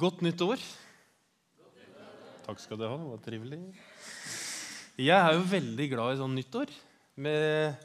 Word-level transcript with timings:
Godt 0.00 0.22
nytt 0.24 0.40
år. 0.40 0.60
Takk 2.46 2.60
skal 2.62 2.78
du 2.80 2.86
ha. 2.86 2.94
Det 2.96 3.08
var 3.10 3.18
trivelig. 3.20 3.58
Jeg 4.96 5.12
er 5.12 5.34
jo 5.36 5.42
veldig 5.50 5.88
glad 5.90 6.14
i 6.14 6.20
sånn 6.22 6.36
nyttår. 6.38 6.70
Med, 7.20 7.82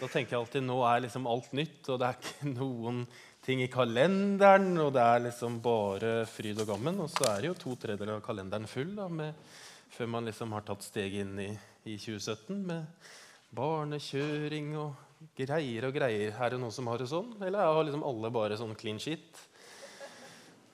da 0.00 0.08
tenker 0.08 0.32
jeg 0.32 0.38
alltid 0.38 0.64
nå 0.64 0.78
er 0.88 1.02
liksom 1.04 1.28
alt 1.28 1.50
nytt, 1.58 1.82
og 1.92 1.98
det 2.00 2.08
er 2.08 2.16
ikke 2.16 2.52
noen 2.62 3.02
ting 3.44 3.60
i 3.60 3.68
kalenderen. 3.72 4.70
Og 4.80 4.94
det 4.96 5.04
er 5.04 5.26
liksom 5.26 5.58
bare 5.60 6.14
fryd 6.32 6.62
og 6.64 6.70
gammen. 6.72 7.02
Og 7.04 7.12
så 7.12 7.28
er 7.34 7.42
det 7.42 7.50
jo 7.50 7.58
to 7.66 7.76
tredjedeler 7.82 8.16
av 8.16 8.24
kalenderen 8.24 8.70
full 8.70 8.96
da, 8.96 9.10
med, 9.20 9.44
før 9.92 10.12
man 10.16 10.32
liksom 10.32 10.56
har 10.56 10.64
tatt 10.64 10.86
steget 10.86 11.26
inn 11.26 11.36
i, 11.44 11.50
i 11.84 11.98
2017 12.00 12.56
med 12.70 13.12
barnekjøring 13.60 14.78
og 14.80 15.28
greier 15.36 15.90
og 15.90 16.00
greier. 16.00 16.32
Er 16.32 16.54
det 16.54 16.64
noen 16.64 16.72
som 16.72 16.88
har 16.88 17.04
det 17.04 17.12
sånn? 17.12 17.34
Eller 17.44 17.68
har 17.68 17.84
liksom 17.84 18.06
alle 18.14 18.32
bare 18.32 18.56
sånn 18.56 18.78
clean 18.80 19.02
shit? 19.02 19.44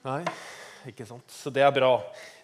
Nei, 0.07 0.23
ikke 0.93 1.07
sant. 1.09 1.27
Så 1.33 1.53
det 1.53 1.65
er 1.65 1.75
bra. 1.75 1.93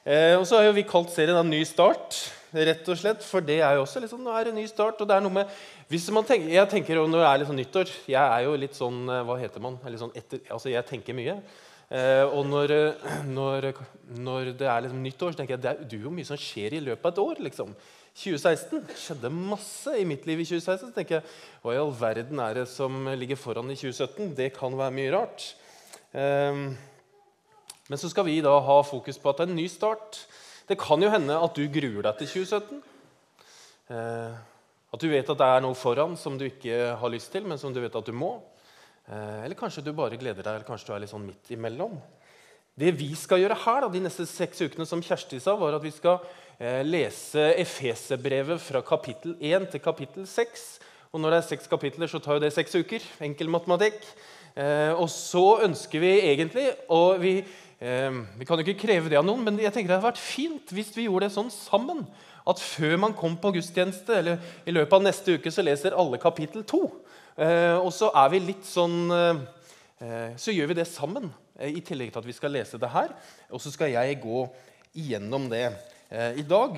Eh, 0.02 0.34
og 0.34 0.46
så 0.48 0.58
har 0.58 0.66
jo 0.66 0.74
vi 0.74 0.82
kalt 0.88 1.12
serien 1.14 1.38
en 1.38 1.50
ny 1.50 1.60
start, 1.68 2.18
rett 2.52 2.88
og 2.90 2.98
slett. 2.98 3.22
For 3.26 3.44
det 3.44 3.60
er 3.62 3.78
jo 3.78 3.84
også 3.84 4.02
liksom, 4.02 4.22
nå 4.24 4.34
er 4.34 4.48
det 4.48 4.56
ny 4.56 4.66
start. 4.70 5.00
og 5.00 5.08
det 5.08 5.16
er 5.16 5.24
noe 5.24 5.36
med, 5.40 5.58
hvis 5.92 6.08
man 6.14 6.26
tenker, 6.26 6.50
Jeg 6.50 6.68
tenker 6.68 6.98
jo 6.98 7.06
når 7.06 7.22
det 7.22 7.28
er 7.28 7.38
litt 7.38 7.50
sånn 7.50 7.60
nyttår 7.60 7.90
Jeg 8.08 8.22
er 8.22 8.44
jo 8.46 8.54
litt 8.56 8.78
sånn 8.78 9.02
eh, 9.08 9.24
Hva 9.28 9.36
heter 9.40 9.60
man? 9.60 9.76
Sånn 10.00 10.14
etter, 10.16 10.40
altså 10.50 10.72
Jeg 10.72 10.88
tenker 10.88 11.16
mye. 11.16 11.38
Eh, 11.92 12.24
og 12.24 12.46
når, 12.48 12.72
når, 13.28 13.72
når, 14.16 14.52
det 14.56 14.68
er 14.68 14.84
liksom 14.84 15.02
nyttår, 15.04 15.34
så 15.34 15.42
tenker 15.42 15.58
jeg 15.58 15.64
det 15.64 15.72
er, 15.72 15.82
det 15.84 15.98
er 15.98 16.06
jo 16.06 16.14
mye 16.14 16.28
som 16.28 16.40
skjer 16.40 16.78
i 16.78 16.84
løpet 16.84 17.04
av 17.04 17.12
et 17.12 17.24
år. 17.26 17.42
liksom. 17.48 17.74
2016 18.12 18.88
skjedde 19.00 19.30
masse 19.32 19.94
i 19.96 20.06
mitt 20.08 20.26
liv 20.28 20.40
i 20.40 20.46
2016. 20.48 20.88
Så 20.88 20.94
tenker 20.96 21.20
jeg, 21.20 21.34
Hva 21.62 21.76
i 21.76 21.80
all 21.80 21.92
verden 21.96 22.40
er 22.44 22.62
det 22.62 22.70
som 22.72 23.06
ligger 23.16 23.40
foran 23.40 23.70
i 23.72 23.76
2017? 23.76 24.32
Det 24.38 24.50
kan 24.56 24.74
være 24.78 24.96
mye 24.98 25.12
rart. 25.14 25.52
Eh, 26.12 26.64
men 27.92 28.00
så 28.00 28.08
skal 28.08 28.24
vi 28.24 28.38
da 28.40 28.54
ha 28.64 28.78
fokus 28.88 29.18
på 29.20 29.28
at 29.28 29.42
det 29.42 29.44
er 29.44 29.50
en 29.52 29.58
ny 29.58 29.66
start. 29.68 30.22
Det 30.64 30.78
kan 30.80 31.02
jo 31.04 31.10
hende 31.12 31.34
at 31.36 31.58
du 31.58 31.66
gruer 31.68 32.06
deg 32.06 32.22
til 32.22 32.30
2017. 32.46 32.78
Eh, 33.92 34.38
at 34.96 35.04
du 35.04 35.10
vet 35.12 35.28
at 35.28 35.42
det 35.42 35.48
er 35.52 35.60
noe 35.60 35.76
foran 35.76 36.16
som 36.16 36.38
du 36.40 36.46
ikke 36.46 36.94
har 36.96 37.12
lyst 37.12 37.28
til, 37.34 37.44
men 37.44 37.60
som 37.60 37.74
du 37.74 37.82
vet 37.84 38.00
at 38.00 38.08
du 38.08 38.16
må. 38.16 38.38
Eh, 39.04 39.44
eller 39.44 39.58
kanskje 39.60 39.84
du 39.84 39.92
bare 39.92 40.16
gleder 40.16 40.40
deg, 40.40 40.54
eller 40.54 40.64
kanskje 40.64 40.88
du 40.88 40.96
er 40.96 41.04
litt 41.04 41.12
sånn 41.12 41.28
midt 41.28 41.52
imellom. 41.52 42.00
Det 42.80 42.94
vi 42.96 43.10
skal 43.12 43.42
gjøre 43.42 43.60
her 43.66 43.84
da, 43.84 43.92
de 43.92 44.00
neste 44.06 44.24
seks 44.24 44.64
ukene, 44.64 44.88
som 44.88 45.04
Kjersti 45.04 45.42
sa, 45.44 45.52
var 45.60 45.76
at 45.76 45.84
vi 45.84 45.92
skal 45.92 46.22
eh, 46.56 46.80
lese 46.88 47.50
Efeserbrevet 47.60 48.64
fra 48.72 48.80
kapittel 48.88 49.36
1 49.36 49.68
til 49.74 49.84
kapittel 49.84 50.24
6. 50.24 50.68
Og 51.12 51.20
når 51.20 51.34
det 51.34 51.42
er 51.42 51.50
seks 51.50 51.68
kapitler, 51.68 52.08
så 52.08 52.24
tar 52.24 52.40
jo 52.40 52.46
det 52.46 52.54
seks 52.56 52.72
uker. 52.80 53.04
Enkel 53.28 53.52
matematikk. 53.52 54.00
Eh, 54.52 54.92
og 54.92 55.08
så 55.08 55.62
ønsker 55.64 56.02
vi 56.02 56.12
egentlig 56.28 56.66
og 56.92 57.22
vi 57.22 57.38
vi 57.82 58.46
kan 58.46 58.60
jo 58.60 58.62
ikke 58.62 58.84
kreve 58.84 59.10
det 59.10 59.18
av 59.18 59.24
noen, 59.26 59.42
men 59.42 59.56
jeg 59.58 59.72
tenker 59.74 59.90
det 59.90 59.96
hadde 59.96 60.12
vært 60.12 60.20
fint 60.22 60.70
hvis 60.70 60.92
vi 60.94 61.08
gjorde 61.08 61.26
det 61.26 61.34
sånn 61.34 61.50
sammen. 61.50 62.04
At 62.48 62.62
før 62.62 62.96
man 63.02 63.14
kom 63.14 63.36
på 63.38 63.52
gudstjeneste, 63.56 64.14
eller 64.18 64.38
i 64.66 64.74
løpet 64.74 64.96
av 64.98 65.04
neste 65.04 65.36
uke, 65.38 65.50
så 65.50 65.64
leser 65.64 65.96
alle 65.98 66.20
kapittel 66.22 66.64
to. 66.66 66.84
Eh, 67.36 67.78
og 67.78 67.92
så 67.94 68.10
er 68.18 68.32
vi 68.32 68.42
litt 68.44 68.66
sånn 68.68 69.08
eh, 69.08 70.34
Så 70.36 70.52
gjør 70.52 70.68
vi 70.68 70.76
det 70.76 70.84
sammen, 70.90 71.30
eh, 71.56 71.70
i 71.78 71.80
tillegg 71.80 72.10
til 72.12 72.20
at 72.20 72.26
vi 72.28 72.34
skal 72.36 72.52
lese 72.52 72.80
det 72.80 72.90
her. 72.92 73.14
Og 73.54 73.62
så 73.62 73.72
skal 73.72 73.94
jeg 73.94 74.20
gå 74.22 74.44
igjennom 74.98 75.48
det 75.48 75.70
i 76.36 76.42
dag. 76.44 76.74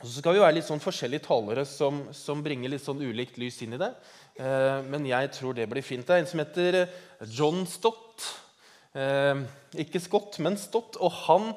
Og 0.00 0.08
så 0.08 0.16
skal 0.16 0.34
vi 0.34 0.40
være 0.42 0.56
litt 0.56 0.66
sånn 0.66 0.82
forskjellige 0.82 1.22
talere 1.28 1.62
som, 1.68 2.00
som 2.16 2.40
bringer 2.42 2.72
litt 2.72 2.82
sånn 2.82 2.98
ulikt 2.98 3.36
lys 3.38 3.60
inn 3.62 3.76
i 3.76 3.78
det. 3.78 3.92
Men 4.90 5.06
jeg 5.06 5.30
tror 5.36 5.54
det 5.54 5.68
blir 5.70 5.86
fint. 5.86 6.02
Det 6.02 6.16
er 6.16 6.24
en 6.24 6.26
som 6.26 6.42
heter 6.42 6.80
John 7.30 7.62
Stott. 7.70 8.26
Eh, 8.90 9.42
ikke 9.78 10.02
Scott, 10.02 10.38
men 10.42 10.58
Stott. 10.58 10.98
Og 10.98 11.12
han, 11.26 11.52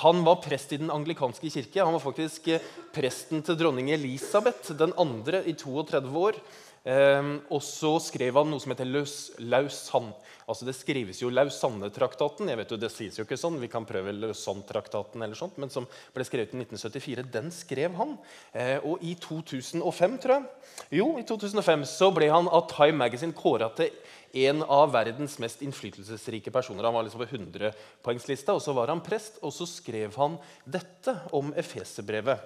han, 0.00 0.24
var 0.26 0.40
prest 0.44 0.72
i 0.72 0.80
den 0.80 0.92
anglikanske 0.92 1.50
kirke. 1.52 1.84
Han 1.84 1.96
var 1.96 2.04
faktisk 2.04 2.48
eh, 2.48 2.64
presten 2.94 3.44
til 3.44 3.58
dronning 3.60 3.92
Elisabeth 3.92 4.72
den 4.78 4.94
andre 5.00 5.44
i 5.44 5.56
32 5.58 6.24
år. 6.30 6.40
Eh, 6.80 7.26
og 7.52 7.60
så 7.60 7.90
skrev 8.00 8.38
han 8.40 8.48
noe 8.48 8.62
som 8.62 8.72
heter 8.72 8.88
Lausanne. 8.88 10.14
Altså 10.50 10.66
Det 10.66 10.74
skrives 10.74 11.20
jo 11.20 11.30
Lausanne-traktaten. 11.30 12.48
jeg 12.48 12.56
vet 12.56 12.70
jo, 12.70 12.76
Det 12.76 12.90
sies 12.90 13.18
jo 13.18 13.24
ikke 13.24 13.36
sånn, 13.38 13.60
vi 13.60 13.68
kan 13.68 13.84
prøve 13.84 14.14
Lausanne-traktaten 14.16 15.22
eller 15.22 15.36
sånt, 15.36 15.58
men 15.58 15.70
som 15.70 15.86
ble 16.14 16.24
skrevet 16.24 16.54
i 16.54 16.58
1974. 16.58 17.22
Den 17.30 17.50
skrev 17.50 17.94
han. 17.94 18.18
Eh, 18.54 18.78
og 18.82 18.98
i 19.02 19.14
2005, 19.14 20.18
tror 20.18 20.34
jeg, 20.34 20.46
jo, 20.90 21.18
i 21.18 21.22
2005 21.22 21.84
så 21.84 22.10
ble 22.14 22.30
han 22.32 22.48
av 22.48 22.66
Time 22.72 22.96
Magazine 22.96 23.36
kåra 23.36 23.68
til 23.76 23.92
en 24.32 24.62
av 24.62 24.92
verdens 24.94 25.38
mest 25.38 25.62
innflytelsesrike 25.62 26.50
personer. 26.50 26.84
Han 26.84 26.94
var 26.94 27.04
liksom 27.04 27.22
på 27.22 27.30
100-poengslista, 27.36 28.54
og 28.54 28.62
så 28.62 28.72
var 28.72 28.88
han 28.88 29.02
prest, 29.02 29.38
og 29.42 29.52
så 29.52 29.66
skrev 29.66 30.14
han 30.16 30.38
dette 30.64 31.14
om 31.36 31.52
Efeserbrevet. 31.58 32.38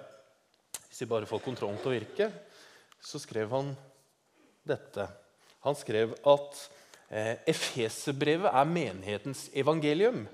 Hvis 0.89 1.01
vi 1.01 1.11
bare 1.11 1.29
får 1.29 1.43
kontrollen 1.45 1.77
til 1.81 1.91
å 1.91 1.95
virke, 1.95 2.31
så 3.01 3.21
skrev 3.21 3.49
han 3.53 3.75
dette. 4.67 5.07
Han 5.65 5.77
skrev 5.77 6.13
at 6.25 6.59
eh, 7.09 7.35
Efeserbrevet 7.49 8.51
er 8.51 8.69
menighetens 8.69 9.47
evangelium. 9.53 10.25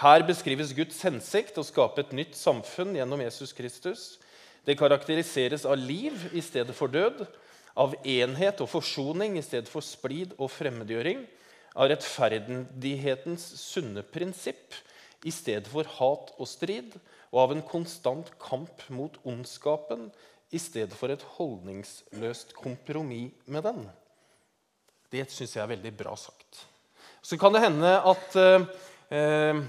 Her 0.00 0.24
beskrives 0.26 0.72
Guds 0.74 0.98
hensikt 1.04 1.58
å 1.60 1.66
skape 1.66 2.02
et 2.02 2.14
nytt 2.16 2.38
samfunn 2.38 2.96
gjennom 2.96 3.20
Jesus 3.22 3.52
Kristus. 3.54 4.04
Det 4.66 4.78
karakteriseres 4.78 5.66
av 5.66 5.78
liv 5.78 6.30
i 6.32 6.42
stedet 6.42 6.74
for 6.78 6.90
død 6.90 7.24
av 7.78 7.94
enhet 8.04 8.60
og 8.60 8.70
forsoning 8.70 9.38
i 9.38 9.44
stedet 9.44 9.70
for 9.72 9.84
splid 9.84 10.34
og 10.38 10.50
fremmedgjøring, 10.52 11.24
av 11.72 11.88
rettferdighetens 11.88 13.44
sunne 13.56 14.02
prinsipp 14.04 14.76
i 15.24 15.32
stedet 15.32 15.70
for 15.72 15.88
hat 15.98 16.34
og 16.36 16.48
strid, 16.50 16.98
og 17.32 17.38
av 17.46 17.54
en 17.54 17.64
konstant 17.64 18.28
kamp 18.42 18.82
mot 18.92 19.14
ondskapen 19.24 20.10
i 20.52 20.60
stedet 20.60 20.96
for 20.96 21.12
et 21.12 21.24
holdningsløst 21.36 22.52
kompromiss 22.58 23.32
med 23.50 23.64
den. 23.64 23.84
Det 25.12 25.26
syns 25.32 25.56
jeg 25.56 25.62
er 25.64 25.72
veldig 25.74 25.92
bra 25.96 26.16
sagt. 26.16 26.64
Så 27.22 27.38
kan 27.40 27.54
det 27.54 27.64
hende 27.64 27.94
at 28.12 28.36
eh, 28.40 28.66
eh 29.12 29.62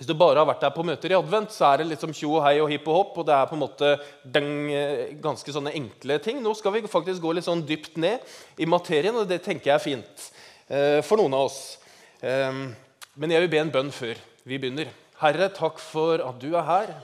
hvis 0.00 0.08
du 0.08 0.14
bare 0.16 0.40
har 0.40 0.46
vært 0.48 0.62
der 0.64 0.70
på 0.72 0.80
møter 0.88 1.12
i 1.12 1.16
advent, 1.18 1.52
så 1.52 1.66
er 1.66 1.82
det 1.82 1.90
liksom 1.90 2.14
tjo 2.16 2.30
og 2.38 2.44
hei 2.46 2.54
og 2.56 2.70
hipp 2.72 2.86
og 2.88 2.94
hopp. 2.96 3.18
og 3.20 3.26
det 3.28 3.34
er 3.36 3.48
på 3.50 3.52
en 3.52 3.60
måte 3.60 3.90
den, 4.24 4.70
eh, 4.72 5.12
ganske 5.20 5.52
sånne 5.52 5.74
enkle 5.76 6.16
ting. 6.24 6.40
Nå 6.40 6.54
skal 6.56 6.72
vi 6.72 6.80
faktisk 6.88 7.20
gå 7.20 7.34
litt 7.34 7.44
sånn 7.44 7.66
dypt 7.68 7.98
ned 8.00 8.24
i 8.56 8.64
materien, 8.64 9.14
og 9.14 9.28
det 9.28 9.42
tenker 9.44 9.68
jeg 9.68 9.74
er 9.74 9.84
fint 9.84 10.32
eh, 10.70 11.02
for 11.04 11.20
noen 11.20 11.36
av 11.36 11.50
oss. 11.50 11.76
Eh, 12.22 12.72
men 13.14 13.30
jeg 13.30 13.44
vil 13.44 13.52
be 13.52 13.60
en 13.60 13.74
bønn 13.74 13.92
før 13.92 14.16
vi 14.48 14.56
begynner. 14.56 14.88
Herre, 15.20 15.50
takk 15.52 15.76
for 15.76 16.16
at 16.16 16.40
du 16.40 16.48
er 16.56 16.64
her. 16.64 16.96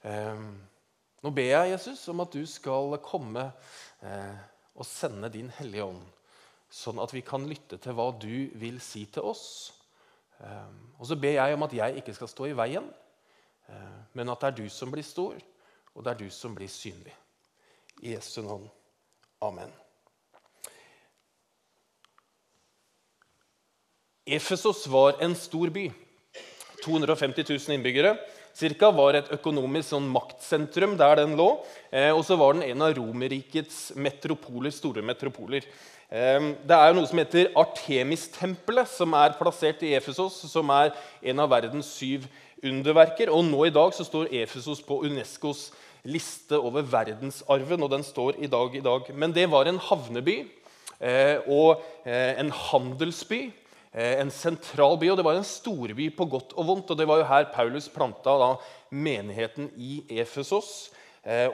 Eh, 0.00 0.40
nå 1.22 1.30
ber 1.30 1.50
jeg, 1.50 1.70
Jesus, 1.76 2.02
om 2.10 2.22
at 2.24 2.34
du 2.34 2.42
skal 2.48 2.96
komme 3.04 3.44
eh, 4.02 4.40
og 4.74 4.86
sende 4.88 5.30
din 5.30 5.52
Hellige 5.54 5.86
Ånd, 5.86 6.02
sånn 6.72 6.98
at 7.02 7.12
vi 7.14 7.22
kan 7.26 7.46
lytte 7.46 7.78
til 7.82 7.94
hva 7.94 8.08
du 8.18 8.50
vil 8.58 8.80
si 8.82 9.04
til 9.12 9.28
oss. 9.30 9.46
Eh, 10.42 10.72
og 10.98 11.06
så 11.06 11.18
ber 11.20 11.36
jeg 11.36 11.54
om 11.54 11.66
at 11.68 11.76
jeg 11.78 12.02
ikke 12.02 12.16
skal 12.16 12.30
stå 12.32 12.50
i 12.50 12.56
veien, 12.58 12.88
eh, 13.70 13.98
men 14.18 14.34
at 14.34 14.42
det 14.42 14.50
er 14.50 14.58
du 14.62 14.66
som 14.72 14.90
blir 14.90 15.06
stor, 15.06 15.38
og 15.94 16.02
det 16.02 16.14
er 16.14 16.20
du 16.24 16.28
som 16.34 16.56
blir 16.58 16.70
synlig. 16.72 17.14
I 18.02 18.16
Jesu 18.16 18.40
navn. 18.42 18.66
Amen. 19.42 19.70
Efesos 24.26 24.86
var 24.90 25.18
en 25.22 25.34
stor 25.34 25.70
by. 25.70 25.90
250 26.82 27.44
000 27.46 27.74
innbyggere. 27.76 28.16
Cirka 28.56 28.90
var 28.92 29.16
et 29.16 29.30
økonomisk 29.32 29.94
sånn 29.94 30.10
maktsentrum 30.12 30.94
der 31.00 31.22
den 31.22 31.36
lå. 31.38 31.48
Eh, 31.90 32.10
og 32.12 32.24
så 32.26 32.36
var 32.40 32.56
den 32.56 32.66
en 32.68 32.84
av 32.84 32.94
Romerrikets 32.98 33.94
metropoler, 33.96 34.74
store 34.74 35.04
metropoler. 35.04 35.66
Det 36.12 36.76
er 36.76 36.92
noe 36.92 37.08
som 37.08 37.16
heter 37.16 37.46
Artemis-tempelet, 37.56 38.90
som 38.92 39.14
er 39.16 39.32
plassert 39.38 39.80
i 39.80 39.94
Efesos. 39.96 40.34
Som 40.50 40.68
er 40.68 40.90
en 41.24 41.40
av 41.40 41.48
verdens 41.48 41.88
syv 41.88 42.26
underverker. 42.60 43.32
Og 43.32 43.46
nå 43.48 43.64
i 43.64 43.72
dag 43.72 43.94
så 43.96 44.04
står 44.04 44.28
Efesos 44.42 44.82
på 44.84 45.00
Unescos 45.06 45.70
liste 46.02 46.58
over 46.58 46.82
verdensarven. 46.82 47.82
og 47.82 47.90
den 47.90 48.02
står 48.02 48.38
i 48.38 48.46
dag 48.46 48.76
i 48.76 48.80
dag. 48.80 49.14
Men 49.14 49.32
det 49.32 49.50
var 49.50 49.66
en 49.66 49.78
havneby 49.78 50.46
eh, 51.00 51.38
og 51.46 51.82
eh, 52.04 52.38
en 52.40 52.50
handelsby. 52.50 53.52
Eh, 53.92 54.20
en 54.20 54.30
sentral 54.32 54.96
by, 54.98 55.10
og 55.12 55.20
Det 55.20 55.24
var 55.26 55.36
en 55.36 55.44
storby 55.44 56.08
på 56.16 56.24
godt 56.24 56.56
og 56.56 56.66
vondt. 56.66 56.90
og 56.90 56.98
Det 56.98 57.06
var 57.08 57.20
jo 57.20 57.28
her 57.28 57.52
Paulus 57.52 57.88
planta 57.88 58.38
da, 58.40 58.56
menigheten 58.90 59.70
i 59.76 60.02
Efesos. 60.08 60.90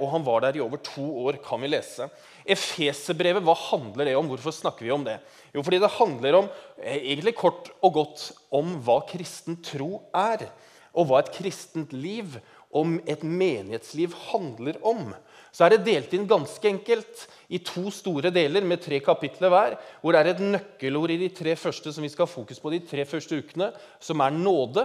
Og 0.00 0.08
Han 0.08 0.24
var 0.24 0.40
der 0.40 0.56
i 0.56 0.60
over 0.64 0.78
to 0.80 1.04
år, 1.26 1.36
kan 1.44 1.60
vi 1.60 1.68
lese. 1.68 2.08
Efeserbrevet, 2.48 3.44
hva 3.44 3.52
handler 3.52 4.08
det 4.08 4.14
om? 4.16 4.30
Hvorfor 4.30 4.54
snakker 4.56 4.86
vi 4.86 4.92
om 4.94 5.04
det? 5.04 5.18
Jo, 5.52 5.60
fordi 5.60 5.80
det 5.82 5.90
handler 5.98 6.38
om, 6.38 6.48
eh, 6.80 6.96
egentlig 6.96 7.34
kort 7.36 7.68
og 7.82 7.92
godt 7.92 8.32
om 8.50 8.80
hva 8.80 9.02
kristen 9.06 9.62
tro 9.62 10.02
er. 10.14 10.48
Og 10.94 11.06
hva 11.06 11.18
et 11.20 11.32
kristent 11.32 11.92
liv, 11.92 12.40
om 12.72 13.00
et 13.06 13.22
menighetsliv, 13.22 14.12
handler 14.32 14.76
om. 14.82 15.14
Så 15.58 15.66
er 15.66 15.74
det 15.74 15.88
delt 15.88 16.12
inn 16.14 16.28
ganske 16.30 16.68
enkelt 16.70 17.24
i 17.50 17.58
to 17.66 17.88
store 17.90 18.30
deler 18.30 18.62
med 18.62 18.78
tre 18.78 19.00
kapitler 19.02 19.50
hver. 19.50 19.74
Hvor 19.98 20.14
det 20.14 20.20
er 20.20 20.28
et 20.30 20.42
nøkkelord 20.54 21.10
i 21.10 21.18
de 21.24 21.32
tre 21.34 21.56
første 21.58 21.90
som 21.90 22.04
vi 22.06 22.10
skal 22.12 22.28
ha 22.28 22.30
fokus 22.30 22.62
på 22.62 22.70
de 22.70 22.78
tre 22.86 23.02
første 23.08 23.40
ukene, 23.42 23.72
som 23.98 24.22
er 24.22 24.36
nåde. 24.36 24.84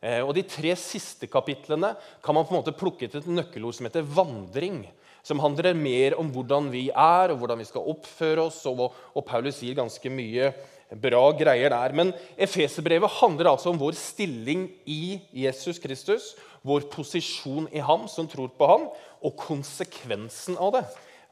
Eh, 0.00 0.22
og 0.24 0.32
De 0.32 0.46
tre 0.48 0.72
siste 0.80 1.28
kapitlene 1.28 1.92
kan 2.24 2.38
man 2.38 2.48
på 2.48 2.54
en 2.54 2.62
måte 2.62 2.72
plukke 2.72 3.04
til 3.04 3.20
et 3.20 3.28
nøkkelord 3.28 3.76
som 3.76 3.90
heter 3.90 4.08
vandring. 4.16 4.86
Som 5.24 5.40
handler 5.40 5.72
mer 5.76 6.18
om 6.20 6.28
hvordan 6.32 6.68
vi 6.72 6.90
er 6.90 7.32
og 7.32 7.40
hvordan 7.40 7.62
vi 7.62 7.68
skal 7.68 7.86
oppføre 7.94 8.44
oss. 8.44 8.60
Og, 8.68 8.90
og 8.92 9.26
Paulus 9.26 9.56
sier 9.62 9.78
ganske 9.78 10.12
mye 10.12 10.52
bra 11.00 11.22
greier 11.36 11.72
der. 11.72 11.94
Men 11.96 12.12
Efeserbrevet 12.36 13.10
handler 13.20 13.50
altså 13.54 13.72
om 13.72 13.80
vår 13.80 13.96
stilling 13.98 14.68
i 14.84 15.18
Jesus 15.44 15.80
Kristus. 15.82 16.34
Vår 16.64 16.86
posisjon 16.92 17.68
i 17.72 17.82
ham 17.84 18.06
som 18.08 18.28
tror 18.28 18.52
på 18.56 18.68
ham, 18.68 18.86
og 19.24 19.36
konsekvensen 19.40 20.56
av 20.60 20.72
det. 20.76 20.84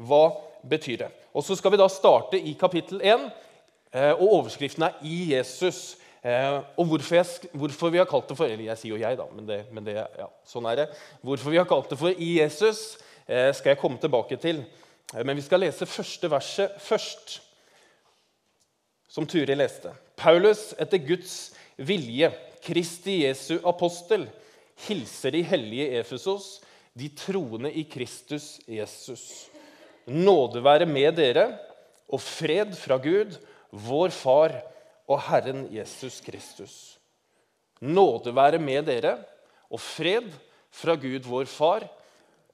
Hva 0.02 0.24
betyr 0.68 1.04
det? 1.04 1.10
Og 1.32 1.44
Så 1.44 1.56
skal 1.56 1.72
vi 1.72 1.80
da 1.80 1.88
starte 1.88 2.40
i 2.40 2.52
kapittel 2.58 3.00
1, 3.00 3.30
eh, 3.92 4.12
og 4.12 4.28
overskriften 4.40 4.82
er 4.84 4.92
'I 5.02 5.32
Jesus'. 5.32 5.96
Eh, 6.24 6.62
og 6.76 6.86
hvorfor, 6.86 7.14
jeg, 7.14 7.26
hvorfor, 7.52 7.90
vi 7.90 7.98
har 7.98 8.04
kalt 8.04 8.28
det 8.28 8.36
for 8.36 8.44
Eller 8.44 8.64
jeg 8.64 8.78
sier 8.78 8.90
jo 8.94 9.00
jeg, 9.00 9.18
da, 9.18 9.24
men, 9.34 9.48
det, 9.48 9.64
men 9.72 9.84
det, 9.84 9.96
ja, 9.96 10.28
sånn 10.46 10.66
er 10.70 10.76
det. 10.76 10.88
Hvorfor 11.20 11.50
vi 11.50 11.56
har 11.56 11.64
kalt 11.64 11.90
det 11.90 11.98
for 11.98 12.08
'I 12.08 12.38
Jesus', 12.38 12.98
skal 13.26 13.72
jeg 13.72 13.78
komme 13.80 14.00
tilbake 14.02 14.36
til. 14.40 14.64
Eh, 15.12 15.24
men 15.24 15.36
vi 15.36 15.44
skal 15.44 15.62
lese 15.64 15.88
første 15.88 16.30
verset 16.32 16.78
først, 16.82 17.40
som 19.12 19.26
Turi 19.28 19.56
leste. 19.56 19.92
Paulus, 20.16 20.70
etter 20.80 21.02
Guds 21.04 21.52
vilje, 21.76 22.30
Kristi 22.62 23.22
Jesu 23.26 23.58
apostel, 23.68 24.28
hilser 24.86 25.34
de 25.34 25.42
hellige 25.44 25.98
Efesos, 26.00 26.60
de 26.96 27.10
troende 27.16 27.72
i 27.72 27.84
Kristus 27.88 28.56
Jesus. 28.68 29.48
Nåde 30.06 30.62
være 30.64 30.86
med 30.88 31.12
dere 31.16 31.46
og 32.12 32.20
fred 32.20 32.72
fra 32.76 32.98
Gud, 33.00 33.36
vår 33.70 34.12
Far 34.14 34.54
og 35.08 35.20
Herren 35.28 35.66
Jesus 35.72 36.20
Kristus. 36.24 36.74
Nåde 37.80 38.34
være 38.34 38.60
med 38.62 38.88
dere 38.88 39.16
og 39.72 39.80
fred 39.80 40.28
fra 40.72 40.96
Gud, 40.96 41.24
vår 41.28 41.48
Far, 41.50 41.86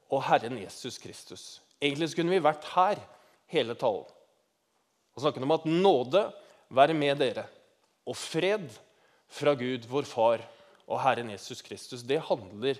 og 0.09 0.23
Herren 0.25 0.57
Jesus 0.59 0.97
Kristus. 1.01 1.43
Egentlig 1.81 2.11
skulle 2.11 2.33
vi 2.33 2.43
vært 2.43 2.65
her 2.73 3.01
hele 3.49 3.75
talen 3.79 4.07
og 5.15 5.23
snakket 5.23 5.43
om 5.43 5.55
at 5.55 5.65
nåde 5.67 6.21
være 6.71 6.95
med 6.95 7.19
dere 7.19 7.43
og 8.07 8.15
fred 8.17 8.69
fra 9.29 9.53
Gud, 9.57 9.85
vår 9.89 10.07
Far, 10.09 10.43
og 10.89 11.01
Herren 11.03 11.29
Jesus 11.33 11.61
Kristus. 11.61 12.01
Det 12.01 12.21
handler 12.25 12.79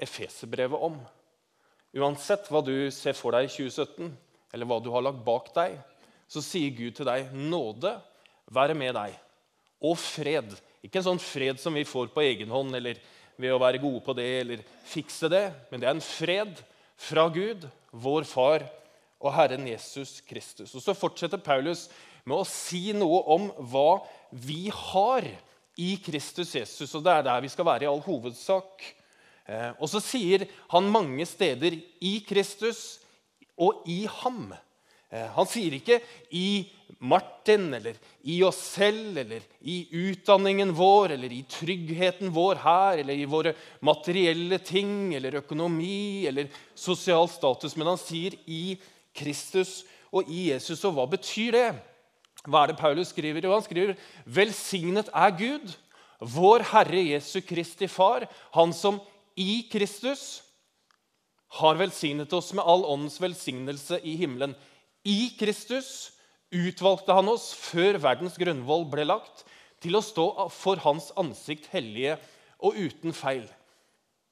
Efeserbrevet 0.00 0.80
om. 0.80 0.98
Uansett 1.96 2.48
hva 2.50 2.60
du 2.64 2.90
ser 2.92 3.16
for 3.16 3.36
deg 3.36 3.48
i 3.48 3.52
2017, 3.52 4.10
eller 4.52 4.68
hva 4.68 4.80
du 4.82 4.90
har 4.92 5.04
lagt 5.04 5.22
bak 5.24 5.48
deg, 5.56 5.78
så 6.30 6.42
sier 6.44 6.74
Gud 6.76 6.98
til 6.98 7.08
deg 7.08 7.32
nåde 7.34 7.94
være 8.52 8.76
med 8.78 8.94
deg. 8.98 9.16
Og 9.80 9.96
fred. 9.98 10.52
Ikke 10.84 11.00
en 11.00 11.08
sånn 11.12 11.22
fred 11.22 11.60
som 11.60 11.76
vi 11.76 11.86
får 11.88 12.12
på 12.14 12.24
egen 12.24 12.52
hånd 12.52 12.76
eller 12.76 13.00
ved 13.40 13.54
å 13.54 13.60
være 13.62 13.80
gode 13.82 14.02
på 14.04 14.14
det 14.16 14.28
eller 14.42 14.64
fikse 14.86 15.30
det, 15.32 15.46
men 15.70 15.80
det 15.80 15.88
er 15.88 15.96
en 15.96 16.04
fred 16.04 16.60
fra 17.00 17.26
Gud, 17.32 17.66
vår 17.90 18.28
Far 18.28 18.66
og 19.20 19.34
Herren 19.34 19.66
Jesus 19.68 20.20
Kristus. 20.24 20.74
Og 20.74 20.84
Så 20.84 20.96
fortsetter 20.96 21.40
Paulus 21.42 21.88
med 22.24 22.36
å 22.40 22.48
si 22.48 22.90
noe 22.96 23.22
om 23.32 23.48
hva 23.72 24.02
vi 24.30 24.68
har 24.72 25.26
i 25.80 25.94
Kristus 26.04 26.54
Jesus. 26.56 26.92
Og 26.94 27.04
det 27.04 27.14
er 27.14 27.26
der 27.26 27.44
vi 27.44 27.52
skal 27.52 27.68
være 27.68 27.86
i 27.86 27.90
all 27.90 28.02
hovedsak. 28.04 28.84
Eh, 29.48 29.70
og 29.80 29.88
så 29.90 30.02
sier 30.04 30.46
han 30.72 30.90
mange 30.92 31.26
steder 31.26 31.78
'i 32.00 32.24
Kristus' 32.28 33.00
og 33.56 33.82
'i 33.86 34.06
ham'. 34.06 34.56
Eh, 35.10 35.28
han 35.34 35.46
sier 35.46 35.72
ikke 35.74 36.00
'i 36.30 36.70
Martin' 36.98 37.74
eller 37.74 37.94
'i 38.24 38.42
oss 38.42 38.58
selv' 38.76 39.18
eller 39.18 39.42
'i 39.62 39.88
utdanningen 39.90 40.72
vår' 40.72 41.12
eller 41.12 41.32
'i 41.32 41.44
tryggheten 41.48 42.30
vår 42.30 42.54
her' 42.64 42.98
eller 42.98 43.14
'i 43.14 43.24
våre 43.24 43.54
materielle 43.80 44.58
ting' 44.58 45.14
eller 45.14 45.38
økonomi 45.42 46.26
eller 46.26 46.48
sosial 46.74 47.28
status. 47.28 47.76
Men 47.76 47.86
han 47.86 47.98
sier 47.98 48.34
'i 48.46 48.78
Kristus' 49.14 49.84
og 50.12 50.28
'i 50.28 50.50
Jesus'. 50.50 50.84
Og 50.84 50.94
hva 50.94 51.06
betyr 51.06 51.52
det? 51.52 51.82
Hva 52.48 52.64
er 52.64 52.66
det 52.72 52.78
Paulus 52.78 53.08
skriver? 53.08 53.48
Han 53.52 53.62
skriver 53.62 53.96
'Velsignet 54.26 55.08
er 55.14 55.30
Gud, 55.30 55.76
vår 56.20 56.62
Herre 56.72 57.02
Jesu 57.12 57.40
Kristi 57.40 57.86
Far', 57.86 58.28
han 58.52 58.72
som 58.72 59.00
i 59.36 59.68
Kristus 59.70 60.42
har 61.60 61.74
velsignet 61.74 62.32
oss 62.32 62.52
med 62.52 62.64
all 62.64 62.84
åndens 62.84 63.20
velsignelse 63.20 64.00
i 64.06 64.16
himmelen. 64.16 64.54
I 65.04 65.32
Kristus 65.38 66.12
utvalgte 66.50 67.14
han 67.14 67.30
oss 67.30 67.50
før 67.54 67.98
verdens 68.02 68.38
grunnvoll 68.40 68.86
ble 68.90 69.06
lagt, 69.06 69.44
til 69.80 69.96
å 69.96 70.04
stå 70.04 70.26
for 70.52 70.80
hans 70.84 71.08
ansikt 71.20 71.70
hellige 71.72 72.18
og 72.60 72.76
uten 72.76 73.14
feil. 73.16 73.46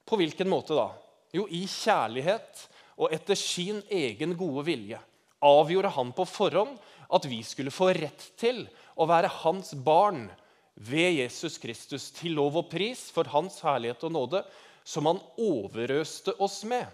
På 0.09 0.19
hvilken 0.21 0.51
måte 0.51 0.77
da? 0.77 0.91
Jo, 1.33 1.47
i 1.49 1.65
kjærlighet 1.69 2.67
og 2.99 3.13
etter 3.15 3.39
sin 3.39 3.81
egen 3.93 4.35
gode 4.37 4.67
vilje 4.69 5.01
avgjorde 5.45 5.93
han 5.95 6.11
på 6.17 6.27
forhånd 6.29 6.77
at 7.15 7.27
vi 7.31 7.41
skulle 7.47 7.73
få 7.73 7.93
rett 7.97 8.25
til 8.41 8.65
å 8.99 9.07
være 9.09 9.31
hans 9.45 9.73
barn 9.73 10.27
ved 10.75 11.19
Jesus 11.19 11.59
Kristus, 11.59 12.11
til 12.15 12.37
lov 12.39 12.59
og 12.61 12.69
pris 12.71 13.09
for 13.15 13.29
hans 13.33 13.59
herlighet 13.65 14.05
og 14.07 14.15
nåde, 14.15 14.43
som 14.85 15.09
han 15.11 15.21
overøste 15.41 16.35
oss 16.43 16.63
med 16.69 16.87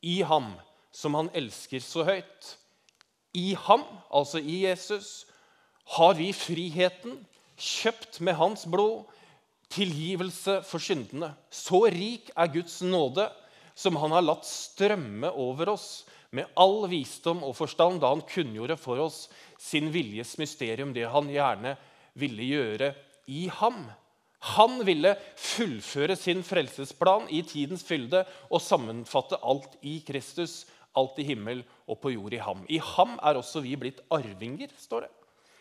i 0.00 0.20
ham 0.26 0.52
som 0.92 1.14
han 1.16 1.30
elsker 1.36 1.82
så 1.84 2.04
høyt. 2.06 2.54
I 3.36 3.54
ham, 3.54 3.84
altså 4.10 4.40
i 4.42 4.64
Jesus, 4.64 5.26
har 5.96 6.14
vi 6.18 6.30
friheten, 6.34 7.18
kjøpt 7.60 8.20
med 8.24 8.38
hans 8.38 8.64
blod, 8.70 9.04
tilgivelse 9.70 10.60
for 10.66 10.82
syndene. 10.82 11.32
Så 11.50 11.84
rik 11.92 12.30
er 12.34 12.50
Guds 12.50 12.80
nåde, 12.82 13.28
som 13.74 13.96
han 14.00 14.12
har 14.16 14.24
latt 14.24 14.48
strømme 14.48 15.30
over 15.30 15.74
oss 15.76 16.02
med 16.36 16.50
all 16.58 16.84
visdom 16.90 17.42
og 17.46 17.56
forstand 17.58 18.00
da 18.02 18.10
han 18.12 18.24
kunngjorde 18.26 18.76
for 18.78 19.02
oss 19.02 19.24
sin 19.58 19.90
viljes 19.94 20.36
mysterium, 20.38 20.92
det 20.94 21.08
han 21.10 21.30
gjerne 21.30 21.76
ville 22.18 22.46
gjøre 22.50 22.92
i 23.30 23.46
ham. 23.60 23.84
Han 24.56 24.80
ville 24.88 25.14
fullføre 25.36 26.16
sin 26.16 26.42
frelsesplan 26.46 27.28
i 27.28 27.42
tidens 27.44 27.84
fylde 27.84 28.22
og 28.48 28.62
sammenfatte 28.64 29.38
alt 29.44 29.74
i 29.84 29.98
Kristus 30.06 30.62
alt 30.98 31.18
i 31.22 31.26
himmel 31.28 31.62
og 31.86 32.00
på 32.02 32.12
jord 32.14 32.34
i 32.34 32.42
ham. 32.42 32.64
I 32.68 32.80
ham 32.94 33.16
er 33.22 33.38
også 33.38 33.62
vi 33.64 33.76
blitt 33.78 34.02
arvinger, 34.12 34.72
står 34.78 35.06
det. 35.06 35.12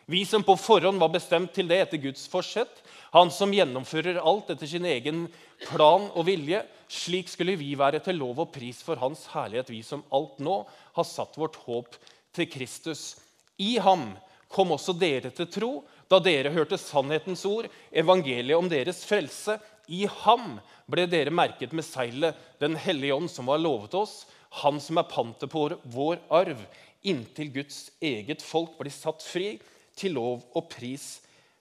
Vi 0.09 0.23
som 0.25 0.41
på 0.41 0.55
forhånd 0.57 0.97
var 0.97 1.11
bestemt 1.13 1.51
til 1.53 1.67
det 1.69 1.77
etter 1.83 1.99
Guds 2.01 2.23
forsett. 2.31 2.79
Han 3.13 3.29
som 3.29 3.51
gjennomfører 3.53 4.17
alt 4.17 4.47
etter 4.49 4.65
sin 4.71 4.87
egen 4.89 5.27
plan 5.67 6.07
og 6.09 6.25
vilje. 6.25 6.63
Slik 6.89 7.29
skulle 7.29 7.53
vi 7.59 7.75
være 7.77 8.01
til 8.01 8.17
lov 8.17 8.41
og 8.41 8.49
pris 8.55 8.79
for 8.81 8.97
Hans 8.97 9.27
herlighet, 9.35 9.69
vi 9.69 9.83
som 9.85 10.01
alt 10.09 10.41
nå 10.41 10.63
har 10.95 11.05
satt 11.05 11.37
vårt 11.37 11.59
håp 11.67 11.93
til 12.33 12.49
Kristus. 12.49 13.19
I 13.61 13.77
ham 13.85 14.15
kom 14.49 14.73
også 14.73 14.97
dere 14.97 15.29
til 15.29 15.45
tro 15.53 15.71
da 16.09 16.17
dere 16.25 16.55
hørte 16.55 16.79
sannhetens 16.81 17.45
ord, 17.45 17.67
evangeliet 17.93 18.57
om 18.57 18.69
deres 18.71 19.03
frelse. 19.05 19.59
I 19.93 20.07
ham 20.23 20.55
ble 20.89 21.05
dere 21.05 21.29
merket 21.29 21.69
med 21.69 21.85
seilet, 21.85 22.33
Den 22.57 22.73
hellige 22.75 23.13
ånd, 23.13 23.29
som 23.29 23.45
var 23.45 23.61
lovet 23.61 23.93
oss 23.93 24.23
han 24.49 24.79
som 24.81 24.97
er 24.97 25.09
pantet 25.09 25.51
på 25.51 25.67
vår 25.93 26.21
arv, 26.33 26.61
inntil 27.05 27.51
Guds 27.53 27.89
eget 28.03 28.41
folk 28.43 28.75
blir 28.79 28.91
satt 28.91 29.23
fri 29.23 29.53
til 29.99 30.17
lov 30.17 30.43
og 30.57 30.69
pris 30.71 31.19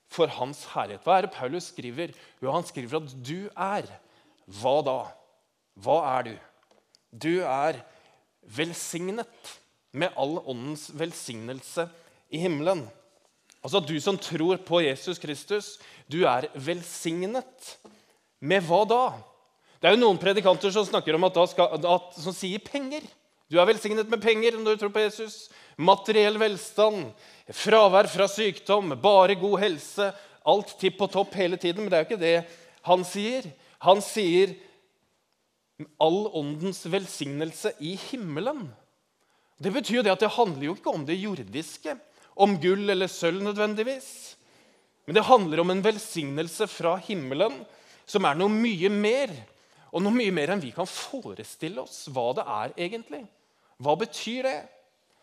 for 0.09 0.31
Hans 0.39 0.65
herlighet. 0.73 1.05
Hva 1.05 1.19
er 1.19 1.27
det 1.27 1.35
Paulus 1.37 1.69
skriver? 1.73 2.15
Jo, 2.41 2.53
han 2.55 2.67
skriver 2.67 3.03
at 3.03 3.15
du 3.21 3.49
er 3.53 3.89
Hva 4.49 4.79
da? 4.87 4.99
Hva 5.79 5.99
er 6.17 6.29
du? 6.31 6.35
Du 7.13 7.35
er 7.45 7.83
velsignet 8.57 9.53
med 9.93 10.17
all 10.17 10.39
åndens 10.41 10.89
velsignelse 10.97 11.87
i 12.33 12.41
himmelen. 12.41 12.87
Altså 13.63 13.81
Du 13.81 13.97
som 14.01 14.19
tror 14.19 14.57
på 14.65 14.81
Jesus 14.85 15.19
Kristus, 15.21 15.77
du 16.09 16.23
er 16.25 16.49
velsignet. 16.55 17.77
Med 18.41 18.63
hva 18.65 18.85
da? 18.89 19.03
Det 19.79 19.89
er 19.89 19.95
jo 19.95 20.03
noen 20.03 20.19
predikanter 20.19 20.73
som 20.75 20.87
snakker 20.87 21.15
om 21.15 21.27
at, 21.29 21.39
skal, 21.53 21.77
at 21.79 22.19
som 22.19 22.35
sier 22.35 22.63
penger. 22.63 23.05
Du 23.49 23.57
er 23.61 23.69
velsignet 23.69 24.09
med 24.11 24.21
penger 24.21 24.59
når 24.59 24.77
du 24.77 24.83
tror 24.83 24.95
på 24.95 25.05
Jesus. 25.05 25.47
Materiell 25.79 26.39
velstand, 26.41 27.13
fravær 27.55 28.09
fra 28.11 28.27
sykdom, 28.29 28.97
bare 29.01 29.39
god 29.39 29.61
helse. 29.63 30.11
Alt 30.49 30.75
tipp 30.81 30.99
og 31.05 31.13
topp 31.15 31.37
hele 31.39 31.61
tiden. 31.61 31.85
Men 31.85 31.93
det 31.93 31.99
er 31.99 32.03
jo 32.05 32.09
ikke 32.11 32.25
det 32.25 32.39
han 32.89 33.05
sier. 33.07 33.47
Han 33.87 34.03
sier 34.03 34.57
all 36.03 36.25
åndens 36.35 36.83
velsignelse 36.91 37.77
i 37.79 37.95
himmelen. 38.09 38.67
Det 39.63 39.71
betyr 39.75 40.01
jo 40.01 40.07
det 40.07 40.15
at 40.15 40.25
det 40.25 40.35
handler 40.35 40.69
jo 40.69 40.75
ikke 40.75 40.95
om 40.95 41.05
det 41.07 41.19
jordiske, 41.19 41.95
om 42.39 42.57
gull 42.63 42.91
eller 42.91 43.11
sølv 43.11 43.43
nødvendigvis. 43.47 44.11
Men 45.07 45.19
det 45.19 45.27
handler 45.27 45.63
om 45.63 45.71
en 45.73 45.83
velsignelse 45.83 46.67
fra 46.71 46.97
himmelen 47.07 47.63
som 48.09 48.27
er 48.27 48.39
noe 48.39 48.53
mye 48.53 48.91
mer 48.93 49.33
og 49.93 50.05
noe 50.05 50.15
mye 50.15 50.35
mer 50.35 50.53
enn 50.53 50.63
vi 50.63 50.73
kan 50.75 50.89
forestille 50.89 51.83
oss 51.83 52.07
hva 52.13 52.31
det 52.37 52.45
er 52.45 52.75
egentlig. 52.89 53.23
Hva 53.81 53.95
betyr 53.99 54.49
det? 54.49 54.59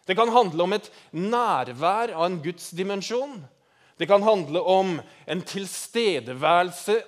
Det 0.06 0.16
kan 0.18 0.30
handle 0.30 0.66
om 0.66 0.76
et 0.76 0.88
nærvær 1.12 2.14
av 2.14 2.28
en 2.28 2.40
Guds 2.44 2.70
dimensjon. 2.78 3.40
Det 3.98 4.08
kan 4.10 4.24
handle 4.26 4.62
om 4.62 4.98
en 5.26 5.42
tilstedeværelse 5.42 7.00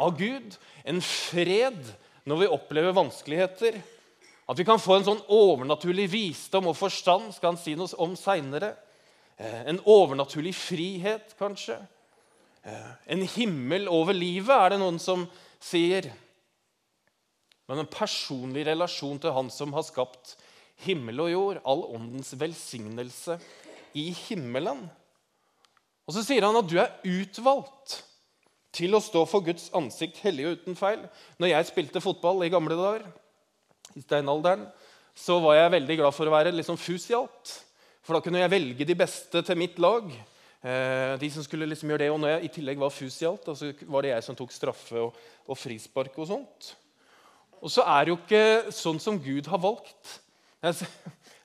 av 0.00 0.16
Gud, 0.18 0.56
en 0.84 1.00
fred 1.04 1.92
når 2.24 2.42
vi 2.42 2.52
opplever 2.56 2.96
vanskeligheter. 2.96 3.78
At 4.50 4.58
vi 4.58 4.66
kan 4.66 4.80
få 4.82 4.98
en 4.98 5.06
sånn 5.06 5.22
overnaturlig 5.30 6.08
visdom 6.10 6.70
og 6.72 6.78
forstand, 6.78 7.30
skal 7.36 7.52
han 7.52 7.60
si 7.60 7.76
noe 7.78 7.90
om 8.02 8.16
seinere. 8.18 8.72
Eh, 9.38 9.60
en 9.70 9.78
overnaturlig 9.86 10.54
frihet, 10.58 11.36
kanskje. 11.38 11.78
Eh, 12.66 12.90
en 13.14 13.22
himmel 13.36 13.86
over 13.88 14.16
livet, 14.16 14.50
er 14.56 14.74
det 14.74 14.80
noen 14.82 14.98
som 14.98 15.28
sier. 15.62 16.10
Men 17.70 17.84
en 17.84 17.90
personlig 17.90 18.64
relasjon 18.66 19.20
til 19.22 19.34
Han 19.36 19.50
som 19.54 19.72
har 19.76 19.86
skapt 19.86 20.34
himmel 20.82 21.22
og 21.22 21.30
jord, 21.30 21.60
all 21.68 21.84
åndens 21.94 22.32
velsignelse 22.40 23.36
i 23.94 24.08
himmelen. 24.26 24.86
Og 26.08 26.16
så 26.16 26.24
sier 26.26 26.42
han 26.42 26.58
at 26.58 26.66
du 26.66 26.80
er 26.82 26.96
utvalgt 27.06 28.00
til 28.74 28.96
å 28.96 29.02
stå 29.02 29.22
for 29.28 29.44
Guds 29.46 29.68
ansikt 29.76 30.18
hellig 30.24 30.48
og 30.48 30.58
uten 30.58 30.78
feil. 30.78 31.04
Når 31.38 31.52
jeg 31.52 31.68
spilte 31.70 32.02
fotball 32.02 32.42
i 32.46 32.50
gamle 32.50 32.78
dager, 32.78 33.06
i 33.94 34.02
steinalderen, 34.02 34.66
så 35.14 35.38
var 35.42 35.58
jeg 35.58 35.74
veldig 35.76 35.98
glad 36.00 36.16
for 36.16 36.26
å 36.26 36.34
være 36.34 36.54
liksom 36.54 36.78
fusialt. 36.80 37.54
For 38.02 38.16
da 38.16 38.24
kunne 38.24 38.42
jeg 38.42 38.52
velge 38.52 38.86
de 38.88 38.96
beste 38.98 39.42
til 39.46 39.58
mitt 39.58 39.78
lag. 39.82 40.06
Eh, 40.60 41.14
de 41.20 41.30
som 41.32 41.44
skulle 41.44 41.68
liksom 41.70 41.90
gjøre 41.90 42.04
det, 42.04 42.10
Og 42.10 42.20
når 42.20 42.34
jeg 42.34 42.44
i 42.44 42.52
tillegg 42.56 42.78
var 42.78 42.94
fusialt, 42.94 43.46
så 43.56 43.72
var 43.86 44.02
det 44.02 44.14
jeg 44.14 44.26
som 44.26 44.36
tok 44.38 44.52
straffe 44.52 44.98
og, 44.98 45.14
og 45.46 45.58
frispark 45.58 46.18
og 46.18 46.30
sånt. 46.30 46.74
Og 47.60 47.72
så 47.72 47.84
er 47.84 48.06
det 48.06 48.12
jo 48.12 48.18
ikke 48.18 48.72
sånn 48.74 49.00
som 49.02 49.18
Gud 49.20 49.48
har 49.50 49.60
valgt. 49.60 50.16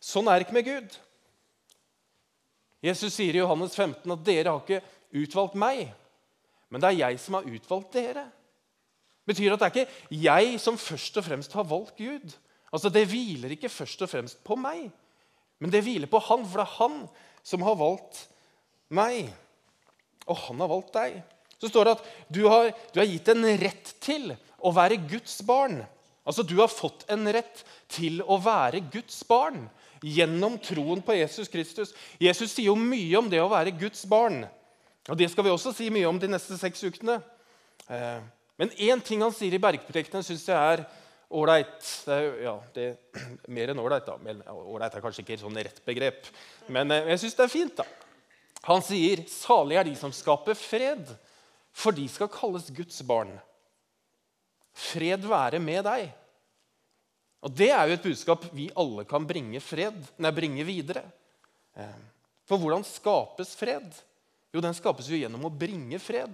Sånn 0.06 0.28
er 0.30 0.38
det 0.38 0.46
ikke 0.46 0.58
med 0.58 0.68
Gud. 0.68 0.96
Jesus 2.86 3.16
sier 3.16 3.36
i 3.36 3.42
Johannes 3.42 3.76
15 3.76 4.14
at 4.14 4.26
dere 4.28 4.52
har 4.54 4.62
ikke 4.62 4.84
utvalgt 5.16 5.56
meg, 5.58 5.88
men 6.70 6.82
det 6.82 6.92
er 6.92 7.00
jeg 7.00 7.22
som 7.24 7.40
har 7.40 7.48
utvalgt 7.50 7.96
dere. 7.98 8.28
Det 9.26 9.34
betyr 9.34 9.56
at 9.56 9.64
det 9.64 9.68
er 9.68 9.74
ikke 9.74 10.20
jeg 10.22 10.60
som 10.62 10.78
først 10.78 11.18
og 11.18 11.26
fremst 11.26 11.56
har 11.58 11.66
valgt 11.66 11.98
Gud. 11.98 12.36
Altså, 12.70 12.92
Det 12.94 13.08
hviler 13.10 13.56
ikke 13.56 13.74
først 13.74 14.04
og 14.06 14.12
fremst 14.12 14.44
på 14.46 14.58
meg, 14.60 14.92
men 15.60 15.72
det 15.72 15.82
hviler 15.86 16.12
på 16.12 16.20
Han, 16.20 16.46
for 16.46 16.62
det 16.62 16.68
er 16.68 16.78
Han 16.78 17.00
som 17.46 17.66
har 17.66 17.78
valgt 17.80 18.28
meg. 18.90 19.32
Og 20.26 20.38
han 20.48 20.62
har 20.62 20.70
valgt 20.70 20.94
deg. 20.94 21.20
Så 21.62 21.70
står 21.70 21.86
det 21.86 21.96
at 21.96 22.08
du 22.34 22.46
har, 22.50 22.72
du 22.94 23.00
har 23.00 23.10
gitt 23.10 23.30
en 23.32 23.46
rett 23.62 23.92
til 24.04 24.34
å 24.58 24.72
være 24.74 24.98
Guds 25.10 25.38
barn. 25.46 25.84
Altså, 26.26 26.44
Du 26.44 26.56
har 26.58 26.68
fått 26.68 27.06
en 27.12 27.28
rett 27.32 27.64
til 27.88 28.22
å 28.22 28.40
være 28.42 28.84
Guds 28.92 29.22
barn 29.28 29.68
gjennom 30.06 30.58
troen 30.62 31.02
på 31.06 31.16
Jesus 31.18 31.50
Kristus. 31.50 31.94
Jesus 32.22 32.52
sier 32.54 32.72
jo 32.72 32.76
mye 32.78 33.18
om 33.20 33.30
det 33.30 33.42
å 33.42 33.52
være 33.52 33.76
Guds 33.78 34.06
barn. 34.10 34.44
Og 35.10 35.18
Det 35.18 35.30
skal 35.32 35.46
vi 35.46 35.54
også 35.54 35.74
si 35.74 35.90
mye 35.94 36.10
om 36.10 36.20
de 36.20 36.30
neste 36.30 36.58
seks 36.58 36.84
ukene. 36.84 37.20
Eh, 37.90 38.22
men 38.58 38.72
én 38.82 39.02
ting 39.04 39.22
han 39.22 39.34
sier 39.36 39.54
i 39.54 39.62
bergprekenen, 39.62 40.26
syns 40.26 40.48
jeg 40.48 40.56
er 40.56 40.86
ålreit. 41.30 41.84
Ja, 42.42 42.56
det 42.74 42.86
er 42.88 43.28
mer 43.52 43.74
enn 43.74 43.82
ålreit. 43.82 44.10
Ålreit 44.10 44.96
er 44.96 45.04
kanskje 45.04 45.26
ikke 45.26 45.36
et 45.38 45.44
sånn 45.44 45.58
rett 45.60 45.82
begrep, 45.86 46.30
men 46.72 46.94
eh, 46.94 47.12
jeg 47.14 47.26
syns 47.26 47.38
det 47.38 47.46
er 47.46 47.54
fint. 47.54 47.82
da. 47.82 47.86
Han 48.66 48.82
sier, 48.82 49.22
'Salig 49.30 49.78
er 49.78 49.86
de 49.86 49.96
som 49.96 50.14
skaper 50.14 50.58
fred, 50.58 51.12
for 51.70 51.94
de 51.94 52.08
skal 52.10 52.32
kalles 52.34 52.72
Guds 52.74 53.02
barn.' 53.06 53.38
Fred 54.76 55.24
være 55.26 55.62
med 55.64 55.86
deg. 55.88 56.10
Og 57.46 57.54
Det 57.54 57.70
er 57.70 57.88
jo 57.88 57.96
et 57.96 58.08
budskap 58.08 58.48
vi 58.58 58.72
alle 58.76 59.06
kan 59.08 59.26
bringe, 59.28 59.62
fred, 59.62 59.98
nei, 60.18 60.32
bringe 60.34 60.66
videre. 60.66 61.06
Eh, 61.78 62.02
for 62.50 62.62
hvordan 62.62 62.84
skapes 62.88 63.54
fred? 63.58 63.88
Jo, 64.54 64.64
den 64.64 64.76
skapes 64.76 65.08
jo 65.12 65.20
gjennom 65.20 65.46
å 65.46 65.54
bringe 65.54 66.00
fred. 66.02 66.34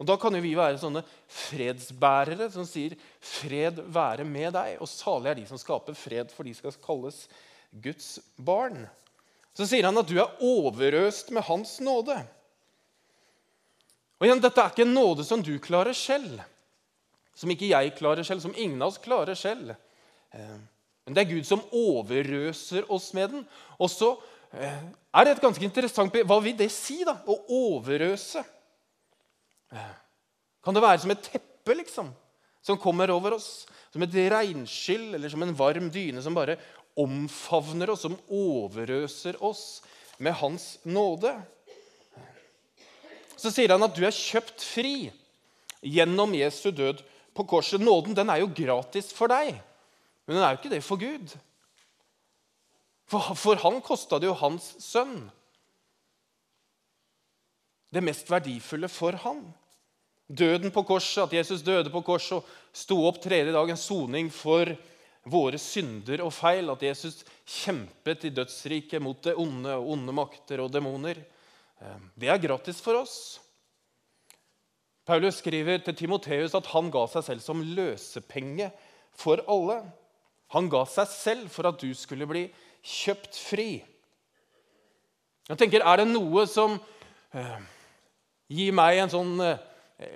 Og 0.00 0.06
Da 0.08 0.16
kan 0.18 0.34
jo 0.34 0.42
vi 0.42 0.56
være 0.58 0.80
sånne 0.82 1.04
fredsbærere 1.30 2.50
som 2.50 2.66
sier 2.66 2.96
'fred 3.20 3.78
være 3.86 4.24
med 4.24 4.52
deg'. 4.52 4.80
Og 4.80 4.88
salig 4.88 5.30
er 5.30 5.34
de 5.34 5.46
som 5.46 5.58
skaper 5.58 5.94
fred, 5.94 6.32
for 6.32 6.42
de 6.42 6.54
skal 6.54 6.72
kalles 6.72 7.28
Guds 7.70 8.18
barn. 8.36 8.88
Så 9.54 9.66
sier 9.66 9.84
han 9.84 9.98
at 9.98 10.08
du 10.08 10.18
er 10.18 10.34
overøst 10.42 11.30
med 11.30 11.44
Hans 11.44 11.78
nåde. 11.80 12.26
Og 14.18 14.26
igjen, 14.26 14.40
Dette 14.40 14.60
er 14.60 14.70
ikke 14.70 14.82
en 14.82 14.94
nåde 14.94 15.24
som 15.24 15.42
du 15.42 15.58
klarer 15.58 15.94
selv, 15.94 16.42
som 17.34 17.50
ikke 17.50 17.70
jeg 17.72 17.94
klarer 17.98 18.26
selv, 18.26 18.42
som 18.44 18.54
ingen 18.56 18.80
av 18.82 18.92
oss 18.92 19.02
klarer 19.02 19.38
selv. 19.38 19.74
Eh, 20.34 20.56
men 21.04 21.16
det 21.16 21.24
er 21.24 21.32
Gud 21.34 21.46
som 21.48 21.64
overøser 21.74 22.86
oss 22.92 23.10
med 23.16 23.34
den. 23.34 23.46
Og 23.76 23.90
så 23.92 24.14
eh, 24.56 24.84
er 25.14 25.26
det 25.26 25.36
et 25.36 25.44
ganske 25.44 25.66
interessant 25.66 26.14
Hva 26.24 26.38
vil 26.44 26.56
det 26.58 26.70
si, 26.72 27.02
da? 27.06 27.18
Å 27.26 27.38
overøse? 27.52 28.44
Eh, 29.74 29.94
kan 30.64 30.76
det 30.76 30.84
være 30.84 31.02
som 31.02 31.12
et 31.12 31.26
teppe 31.26 31.76
liksom, 31.76 32.12
som 32.64 32.80
kommer 32.80 33.12
over 33.12 33.36
oss? 33.36 33.66
Som 33.92 34.06
et 34.06 34.16
regnskyll 34.32 35.12
eller 35.18 35.30
som 35.30 35.44
en 35.44 35.54
varm 35.56 35.90
dyne 35.92 36.22
som 36.24 36.36
bare 36.36 36.56
omfavner 36.98 37.90
oss, 37.90 38.06
som 38.06 38.16
overøser 38.30 39.36
oss 39.44 39.82
med 40.22 40.38
Hans 40.38 40.78
nåde? 40.86 41.34
Så 43.36 43.50
sier 43.52 43.74
han 43.74 43.84
at 43.84 43.96
du 43.96 44.06
er 44.06 44.14
kjøpt 44.14 44.62
fri 44.64 45.10
gjennom 45.84 46.32
Jesu 46.38 46.70
død 46.72 47.02
på 47.34 47.46
korset. 47.48 47.82
Nåden 47.82 48.16
den 48.16 48.30
er 48.30 48.42
jo 48.42 48.52
gratis 48.54 49.10
for 49.14 49.30
deg, 49.32 49.56
men 50.24 50.36
den 50.36 50.44
er 50.44 50.54
jo 50.54 50.60
ikke 50.62 50.72
det 50.72 50.84
for 50.86 51.00
Gud. 51.00 51.34
For, 53.10 53.58
han 53.60 53.82
kosta 53.84 54.18
det 54.18 54.30
jo 54.30 54.38
hans 54.38 54.70
sønn. 54.82 55.26
Det 57.92 58.02
mest 58.02 58.30
verdifulle 58.32 58.88
for 58.90 59.18
han. 59.26 59.44
Døden 60.26 60.72
på 60.72 60.82
korset, 60.88 61.26
at 61.26 61.36
Jesus 61.36 61.62
døde 61.62 61.92
på 61.92 62.00
korset 62.02 62.40
og 62.40 62.48
sto 62.74 62.96
opp 63.06 63.20
tredje 63.22 63.52
dag, 63.52 63.70
en 63.70 63.78
soning 63.78 64.32
for 64.32 64.72
våre 65.30 65.60
synder 65.60 66.24
og 66.24 66.32
feil. 66.34 66.72
At 66.72 66.82
Jesus 66.82 67.20
kjempet 67.44 68.24
i 68.24 68.32
dødsriket 68.34 69.04
mot 69.04 69.20
det 69.22 69.36
onde 69.38 69.76
og 69.76 69.92
onde 69.94 70.16
makter 70.16 70.64
og 70.64 70.72
demoner. 70.72 71.20
Eh, 71.78 71.98
det 72.16 72.32
er 72.32 72.42
gratis 72.42 72.80
for 72.82 73.04
oss. 73.04 73.16
Paulus 75.04 75.42
skriver 75.42 75.82
til 75.84 75.96
Timoteus 75.98 76.54
at 76.56 76.70
han 76.72 76.88
ga 76.92 77.04
seg 77.12 77.26
selv 77.26 77.44
som 77.44 77.60
løsepenge 77.76 78.70
for 79.12 79.42
alle. 79.50 79.82
Han 80.56 80.70
ga 80.72 80.84
seg 80.88 81.10
selv 81.12 81.50
for 81.52 81.68
at 81.68 81.80
du 81.82 81.90
skulle 81.96 82.28
bli 82.28 82.46
kjøpt 82.84 83.36
fri. 83.36 83.68
Jeg 85.48 85.60
tenker, 85.60 85.84
Er 85.84 86.00
det 86.00 86.08
noe 86.08 86.46
som 86.48 86.78
eh, 87.36 87.58
gir 88.48 88.72
meg 88.72 89.02
en 89.02 89.12
sånn 89.12 89.34
eh, 89.44 89.60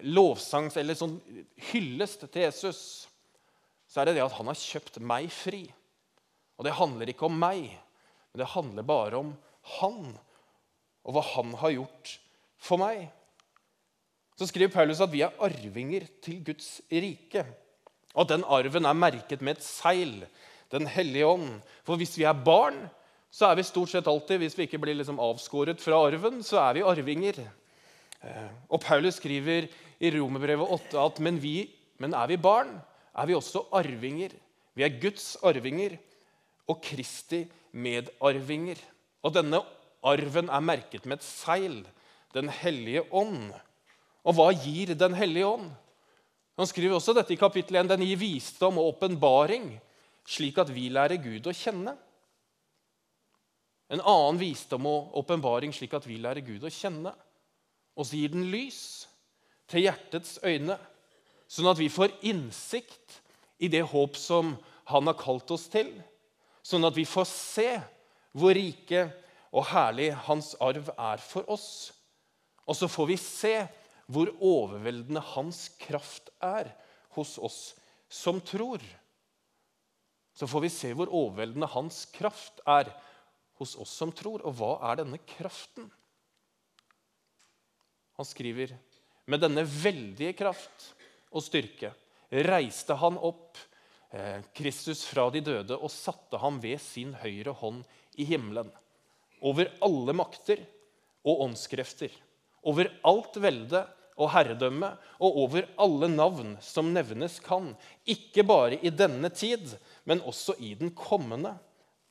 lovsang 0.09 0.71
eller 0.81 0.97
sånn 0.97 1.19
hyllest 1.71 2.25
til 2.33 2.47
Jesus, 2.47 2.81
så 3.89 4.01
er 4.01 4.09
det 4.09 4.19
det 4.19 4.25
at 4.25 4.37
han 4.39 4.49
har 4.49 4.57
kjøpt 4.57 5.01
meg 5.05 5.29
fri. 5.33 5.67
Og 6.57 6.65
det 6.65 6.77
handler 6.81 7.13
ikke 7.13 7.29
om 7.29 7.37
meg, 7.39 7.69
men 8.33 8.41
det 8.41 8.53
handler 8.55 8.89
bare 8.89 9.21
om 9.21 9.37
han 9.79 10.17
og 11.05 11.15
hva 11.15 11.23
han 11.35 11.55
har 11.61 11.77
gjort 11.77 12.17
for 12.61 12.81
meg. 12.81 13.07
Så 14.39 14.47
skriver 14.47 14.71
Paulus 14.71 15.01
at 15.03 15.11
vi 15.11 15.25
er 15.27 15.35
arvinger 15.43 16.07
til 16.23 16.45
Guds 16.47 16.79
rike. 16.93 17.43
Og 18.15 18.23
at 18.25 18.37
den 18.37 18.47
arven 18.47 18.87
er 18.87 18.97
merket 18.97 19.43
med 19.43 19.59
et 19.59 19.67
seil, 19.67 20.27
Den 20.71 20.87
hellige 20.87 21.27
ånd. 21.27 21.63
For 21.83 21.97
hvis 21.97 22.19
vi 22.19 22.27
er 22.29 22.45
barn, 22.45 22.91
så 23.33 23.47
er 23.49 23.55
vi 23.57 23.63
stort 23.65 23.89
sett 23.89 24.07
alltid 24.07 24.39
Hvis 24.39 24.59
vi 24.59 24.67
ikke 24.67 24.79
blir 24.79 24.95
liksom 24.95 25.21
avskåret 25.21 25.81
fra 25.81 25.97
arven, 25.97 26.43
så 26.45 26.59
er 26.61 26.75
vi 26.75 26.83
arvinger. 26.85 27.39
Eh, 28.23 28.51
og 28.69 28.81
Paulus 28.81 29.17
skriver 29.17 29.69
i 29.99 30.11
Romerbrevet 30.11 30.69
8 30.69 30.99
at 31.01 31.21
men, 31.21 31.41
vi, 31.43 31.71
men 31.99 32.15
er 32.15 32.27
vi 32.29 32.37
barn, 32.37 32.81
er 33.17 33.27
vi 33.27 33.35
også 33.35 33.65
arvinger. 33.73 34.35
Vi 34.75 34.85
er 34.85 35.01
Guds 35.01 35.37
arvinger 35.43 35.97
og 36.69 36.83
Kristi 36.85 37.47
medarvinger. 37.73 38.77
Og 39.23 39.35
denne 39.35 39.63
arven 40.05 40.51
er 40.53 40.61
merket 40.61 41.07
med 41.07 41.19
et 41.19 41.25
seil, 41.27 41.87
Den 42.35 42.51
hellige 42.53 43.07
ånd. 43.11 43.55
Og 44.29 44.37
hva 44.37 44.51
gir 44.53 44.93
Den 44.99 45.17
hellige 45.17 45.49
ånd? 45.49 45.71
Han 46.59 46.67
skriver 46.67 46.99
også 46.99 47.15
dette 47.15 47.33
i 47.33 47.39
kapittel 47.39 47.79
1. 47.79 47.89
Den 47.89 48.03
gir 48.03 48.19
visdom 48.19 48.81
og 48.83 48.97
åpenbaring, 48.97 49.71
slik 50.27 50.59
at 50.59 50.73
vi 50.75 50.89
lærer 50.91 51.21
Gud 51.23 51.47
å 51.47 51.55
kjenne. 51.55 51.95
En 53.89 54.03
annen 54.03 54.41
visdom 54.41 54.89
og 54.91 55.15
åpenbaring, 55.23 55.73
slik 55.73 55.95
at 55.95 56.09
vi 56.09 56.19
lærer 56.19 56.43
Gud 56.45 56.67
å 56.67 56.73
kjenne. 56.73 57.15
Og 57.95 58.09
så 58.09 58.19
gir 58.19 58.35
den 58.35 58.51
lys 58.51 59.07
til 59.71 59.87
hjertets 59.87 60.41
øyne, 60.43 60.77
sånn 61.49 61.71
at 61.71 61.79
vi 61.79 61.89
får 61.93 62.19
innsikt 62.27 63.21
i 63.63 63.71
det 63.71 63.87
håp 63.93 64.19
som 64.19 64.57
Han 64.89 65.05
har 65.05 65.19
kalt 65.21 65.51
oss 65.53 65.67
til. 65.69 65.91
Sånn 66.65 66.87
at 66.89 66.97
vi 66.97 67.05
får 67.05 67.27
se 67.29 67.69
hvor 68.33 68.55
rike 68.57 69.03
og 69.53 69.67
herlig 69.69 70.15
Hans 70.25 70.55
arv 70.65 70.89
er 70.97 71.21
for 71.21 71.45
oss. 71.53 71.93
Og 72.65 72.77
så 72.77 72.89
får 72.89 73.07
vi 73.11 73.17
se 73.21 73.53
hvor 74.09 74.31
overveldende 74.41 75.23
hans 75.35 75.67
kraft 75.81 76.31
er 76.45 76.71
hos 77.17 77.37
oss 77.39 77.61
som 78.09 78.41
tror. 78.41 78.83
Så 80.33 80.49
får 80.49 80.65
vi 80.65 80.73
se 80.73 80.95
hvor 80.97 81.13
overveldende 81.13 81.69
hans 81.75 82.05
kraft 82.15 82.63
er 82.67 82.91
hos 83.61 83.75
oss 83.77 83.93
som 84.01 84.13
tror. 84.15 84.45
Og 84.49 84.57
hva 84.59 84.73
er 84.91 85.03
denne 85.03 85.21
kraften? 85.37 85.91
Han 88.19 88.27
skriver 88.27 88.73
med 89.29 89.45
denne 89.45 89.63
veldige 89.69 90.33
kraft 90.39 90.93
og 91.29 91.45
styrke 91.45 91.93
reiste 92.29 92.97
han 93.01 93.19
opp 93.21 93.59
eh, 94.11 94.41
Kristus 94.57 95.05
fra 95.09 95.29
de 95.33 95.43
døde 95.45 95.77
og 95.77 95.93
satte 95.93 96.41
ham 96.41 96.61
ved 96.63 96.81
sin 96.83 97.15
høyre 97.23 97.55
hånd 97.61 97.85
i 98.19 98.27
himmelen. 98.29 98.71
Over 99.45 99.71
alle 99.85 100.15
makter 100.17 100.65
og 101.29 101.45
åndskrefter, 101.47 102.11
over 102.67 102.91
alt 103.07 103.37
velde 103.41 103.85
og 104.19 104.33
herredømme 104.35 104.91
og 105.23 105.39
over 105.45 105.69
alle 105.81 106.09
navn 106.11 106.57
som 106.65 106.91
nevnes 106.95 107.39
kan, 107.45 107.71
ikke 108.03 108.45
bare 108.47 108.81
i 108.83 108.91
denne 108.91 109.31
tid, 109.31 109.77
men 110.05 110.23
også 110.27 110.57
i 110.59 110.75
den 110.79 110.91
kommende. 110.97 111.55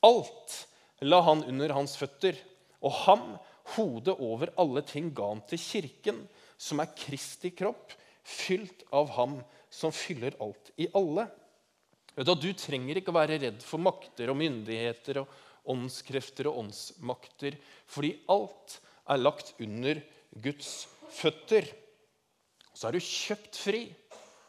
Alt 0.04 0.56
la 1.04 1.20
han 1.26 1.44
under 1.46 1.74
hans 1.76 1.96
føtter, 2.00 2.38
og 2.82 2.94
ham, 3.04 3.24
hodet 3.74 4.14
over 4.16 4.52
alle 4.58 4.82
ting, 4.86 5.10
ga 5.14 5.32
han 5.34 5.42
til 5.50 5.60
kirken, 5.60 6.22
som 6.58 6.80
er 6.82 6.94
Kristi 6.96 7.52
kropp, 7.54 7.92
fylt 8.28 8.84
av 8.92 9.12
ham 9.16 9.38
som 9.72 9.92
fyller 9.94 10.36
alt 10.42 10.72
i 10.80 10.88
alle. 10.96 11.28
Du 12.18 12.50
trenger 12.56 12.98
ikke 12.98 13.12
å 13.12 13.18
være 13.18 13.38
redd 13.44 13.60
for 13.62 13.80
makter 13.82 14.32
og 14.32 14.40
myndigheter 14.40 15.22
og 15.22 15.36
åndskrefter 15.68 16.48
og 16.50 16.64
åndsmakter, 16.64 17.58
fordi 17.86 18.16
alt 18.32 18.78
er 19.08 19.20
lagt 19.20 19.52
under 19.62 20.00
Guds 20.42 20.88
føtter. 21.14 21.68
Så 22.78 22.86
er 22.86 22.94
du 22.94 23.02
kjøpt 23.02 23.58
fri 23.58 23.80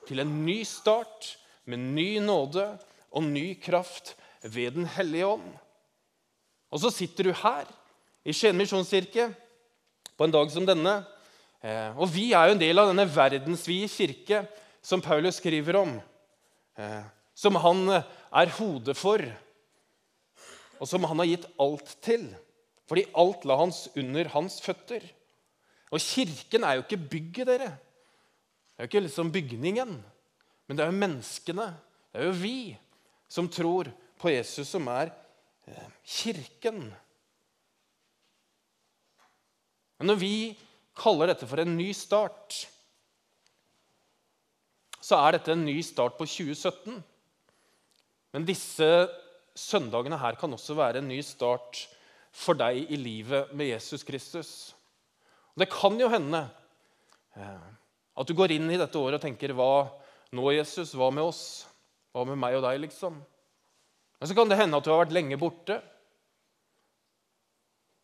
til 0.06 0.22
en 0.22 0.34
ny 0.46 0.60
start 0.68 1.32
med 1.66 1.82
ny 1.96 2.20
nåde 2.22 2.68
og 3.10 3.26
ny 3.26 3.56
kraft 3.58 4.14
ved 4.44 4.76
Den 4.78 4.86
hellige 4.86 5.26
ånd. 5.26 5.48
Og 6.70 6.84
så 6.84 6.92
sitter 6.94 7.26
du 7.26 7.34
her 7.34 7.66
i 8.22 8.36
Skien 8.36 8.58
misjonskirke 8.58 9.32
på 10.14 10.28
en 10.28 10.36
dag 10.36 10.54
som 10.54 10.68
denne. 10.68 11.00
Eh, 11.66 11.90
og 11.98 12.06
vi 12.14 12.30
er 12.38 12.52
jo 12.52 12.58
en 12.60 12.62
del 12.62 12.78
av 12.78 12.92
denne 12.92 13.08
verdensvide 13.10 13.90
kirke 13.90 14.44
som 14.86 15.02
Paulus 15.02 15.42
skriver 15.42 15.82
om. 15.82 15.98
Eh, 16.78 17.02
som 17.34 17.58
han 17.66 17.82
er 17.90 18.56
hodet 18.60 18.98
for, 19.00 19.26
og 20.78 20.88
som 20.88 21.06
han 21.10 21.24
har 21.24 21.34
gitt 21.34 21.50
alt 21.58 21.98
til. 22.06 22.30
Fordi 22.86 23.10
alt 23.18 23.46
la 23.50 23.58
hans 23.58 23.88
under 23.98 24.30
hans 24.36 24.62
føtter. 24.62 25.02
Og 25.90 26.04
kirken 26.04 26.66
er 26.68 26.78
jo 26.78 26.86
ikke 26.86 27.06
bygget, 27.10 27.48
dere. 27.50 27.76
Det 28.80 28.86
er 28.86 28.88
jo 28.88 28.92
ikke 28.94 29.08
liksom 29.10 29.30
bygningen, 29.36 29.90
men 30.64 30.78
det 30.78 30.84
er 30.86 30.88
jo 30.88 31.00
menneskene. 31.02 31.66
Det 32.14 32.22
er 32.22 32.30
jo 32.30 32.36
vi 32.40 32.78
som 33.28 33.50
tror 33.52 33.90
på 34.16 34.32
Jesus, 34.32 34.70
som 34.72 34.86
er 34.88 35.10
eh, 35.68 35.90
kirken. 36.08 36.86
Men 40.00 40.08
når 40.08 40.20
vi 40.22 40.36
kaller 40.96 41.28
dette 41.28 41.50
for 41.52 41.60
en 41.60 41.76
ny 41.76 41.90
start, 41.92 42.56
så 45.04 45.20
er 45.26 45.36
dette 45.36 45.52
en 45.52 45.66
ny 45.68 45.76
start 45.84 46.16
på 46.16 46.24
2017. 46.24 47.02
Men 48.32 48.48
disse 48.48 48.88
søndagene 49.60 50.22
her 50.24 50.40
kan 50.40 50.56
også 50.56 50.78
være 50.80 51.04
en 51.04 51.12
ny 51.12 51.20
start 51.20 51.82
for 52.32 52.56
deg 52.56 52.88
i 52.88 53.02
livet 53.04 53.52
med 53.52 53.74
Jesus 53.74 54.08
Kristus. 54.08 54.54
Og 55.52 55.66
det 55.66 55.70
kan 55.76 56.00
jo 56.00 56.08
hende 56.16 56.46
eh, 57.36 57.76
at 58.20 58.28
du 58.28 58.36
går 58.36 58.52
inn 58.58 58.68
i 58.68 58.80
dette 58.80 59.00
året 59.00 59.20
og 59.20 59.24
tenker 59.24 59.56
Hva 59.56 59.88
nå, 60.36 60.44
Jesus? 60.52 60.92
Hva 60.98 61.08
med 61.14 61.30
oss? 61.30 61.44
Hva 62.14 62.26
med 62.28 62.40
meg 62.42 62.58
og 62.58 62.66
deg, 62.66 62.82
liksom? 62.84 63.16
Men 64.20 64.30
så 64.30 64.36
kan 64.36 64.50
det 64.52 64.60
hende 64.60 64.78
at 64.78 64.86
du 64.86 64.92
har 64.92 65.06
vært 65.06 65.16
lenge 65.16 65.40
borte. 65.40 65.80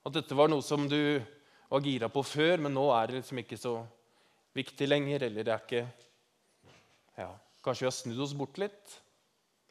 At 0.08 0.16
dette 0.16 0.38
var 0.38 0.48
noe 0.52 0.64
som 0.64 0.88
du 0.88 1.20
var 1.68 1.84
gira 1.84 2.08
på 2.14 2.24
før, 2.24 2.64
men 2.64 2.76
nå 2.78 2.86
er 2.96 3.10
det 3.10 3.20
liksom 3.20 3.42
ikke 3.42 3.60
så 3.60 3.76
viktig 4.56 4.88
lenger. 4.88 5.28
Eller 5.28 5.44
det 5.44 5.54
er 5.54 5.66
ikke 5.66 5.84
ja, 7.20 7.30
Kanskje 7.66 7.84
vi 7.84 7.90
har 7.90 7.98
snudd 7.98 8.24
oss 8.24 8.36
bort 8.38 8.60
litt. 8.62 8.98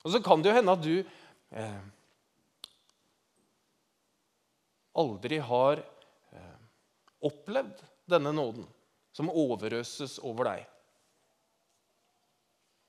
Og 0.04 0.12
så 0.12 0.20
kan 0.20 0.42
det 0.44 0.50
jo 0.50 0.56
hende 0.58 0.74
at 0.74 0.84
du 0.84 0.94
eh, 1.00 1.82
aldri 5.00 5.40
har 5.48 5.80
eh, 5.80 6.56
opplevd 7.24 7.80
denne 8.12 8.34
nåden 8.36 8.68
som 9.14 9.30
overøses 9.30 10.18
over 10.26 10.50
deg. 10.50 10.64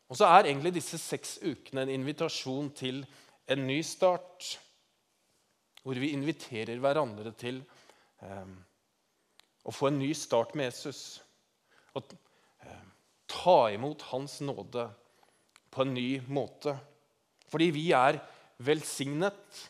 Og 0.09 0.19
så 0.19 0.27
er 0.29 0.49
egentlig 0.49 0.75
disse 0.75 0.99
seks 1.01 1.37
ukene 1.41 1.85
en 1.85 1.93
invitasjon 1.95 2.69
til 2.77 3.01
en 3.49 3.65
ny 3.65 3.79
start. 3.85 4.55
Hvor 5.85 5.97
vi 6.01 6.13
inviterer 6.13 6.81
hverandre 6.81 7.33
til 7.37 7.61
eh, 8.25 8.53
å 9.65 9.73
få 9.73 9.89
en 9.89 9.99
ny 10.01 10.11
start 10.17 10.53
med 10.57 10.69
Jesus. 10.69 11.21
Og 11.97 12.13
eh, 12.65 12.85
ta 13.29 13.57
imot 13.73 14.05
Hans 14.11 14.39
nåde 14.45 14.87
på 15.73 15.85
en 15.85 15.93
ny 15.97 16.09
måte. 16.29 16.75
Fordi 17.49 17.69
vi 17.73 17.89
er 17.93 18.21
velsignet 18.65 19.65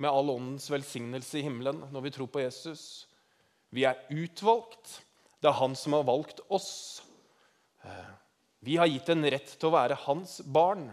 med 0.00 0.12
all 0.12 0.30
åndens 0.30 0.68
velsignelse 0.70 1.40
i 1.40 1.46
himmelen 1.46 1.80
når 1.92 2.06
vi 2.06 2.12
tror 2.16 2.28
på 2.32 2.44
Jesus. 2.44 3.06
Vi 3.72 3.84
er 3.88 4.04
utvalgt. 4.12 5.00
Det 5.40 5.50
er 5.50 5.58
han 5.60 5.74
som 5.78 5.96
har 5.96 6.06
valgt 6.08 6.40
oss. 6.48 7.02
Eh, 7.84 8.12
vi 8.66 8.78
har 8.80 8.88
gitt 8.90 9.08
en 9.12 9.26
rett 9.30 9.52
til 9.52 9.68
å 9.68 9.74
være 9.76 9.98
hans 10.06 10.40
barn. 10.42 10.88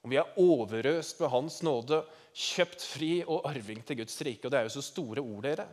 Og 0.00 0.12
vi 0.12 0.18
er 0.20 0.36
overøst 0.40 1.20
med 1.20 1.32
hans 1.32 1.60
nåde, 1.66 2.02
kjøpt 2.30 2.84
fri 2.86 3.12
og 3.24 3.48
arving 3.48 3.82
til 3.84 4.00
Guds 4.00 4.16
rike. 4.24 4.46
Og 4.46 4.52
Det 4.52 4.60
er 4.60 4.68
jo 4.68 4.76
så 4.76 4.84
store 4.84 5.24
ord, 5.24 5.42
dere, 5.44 5.66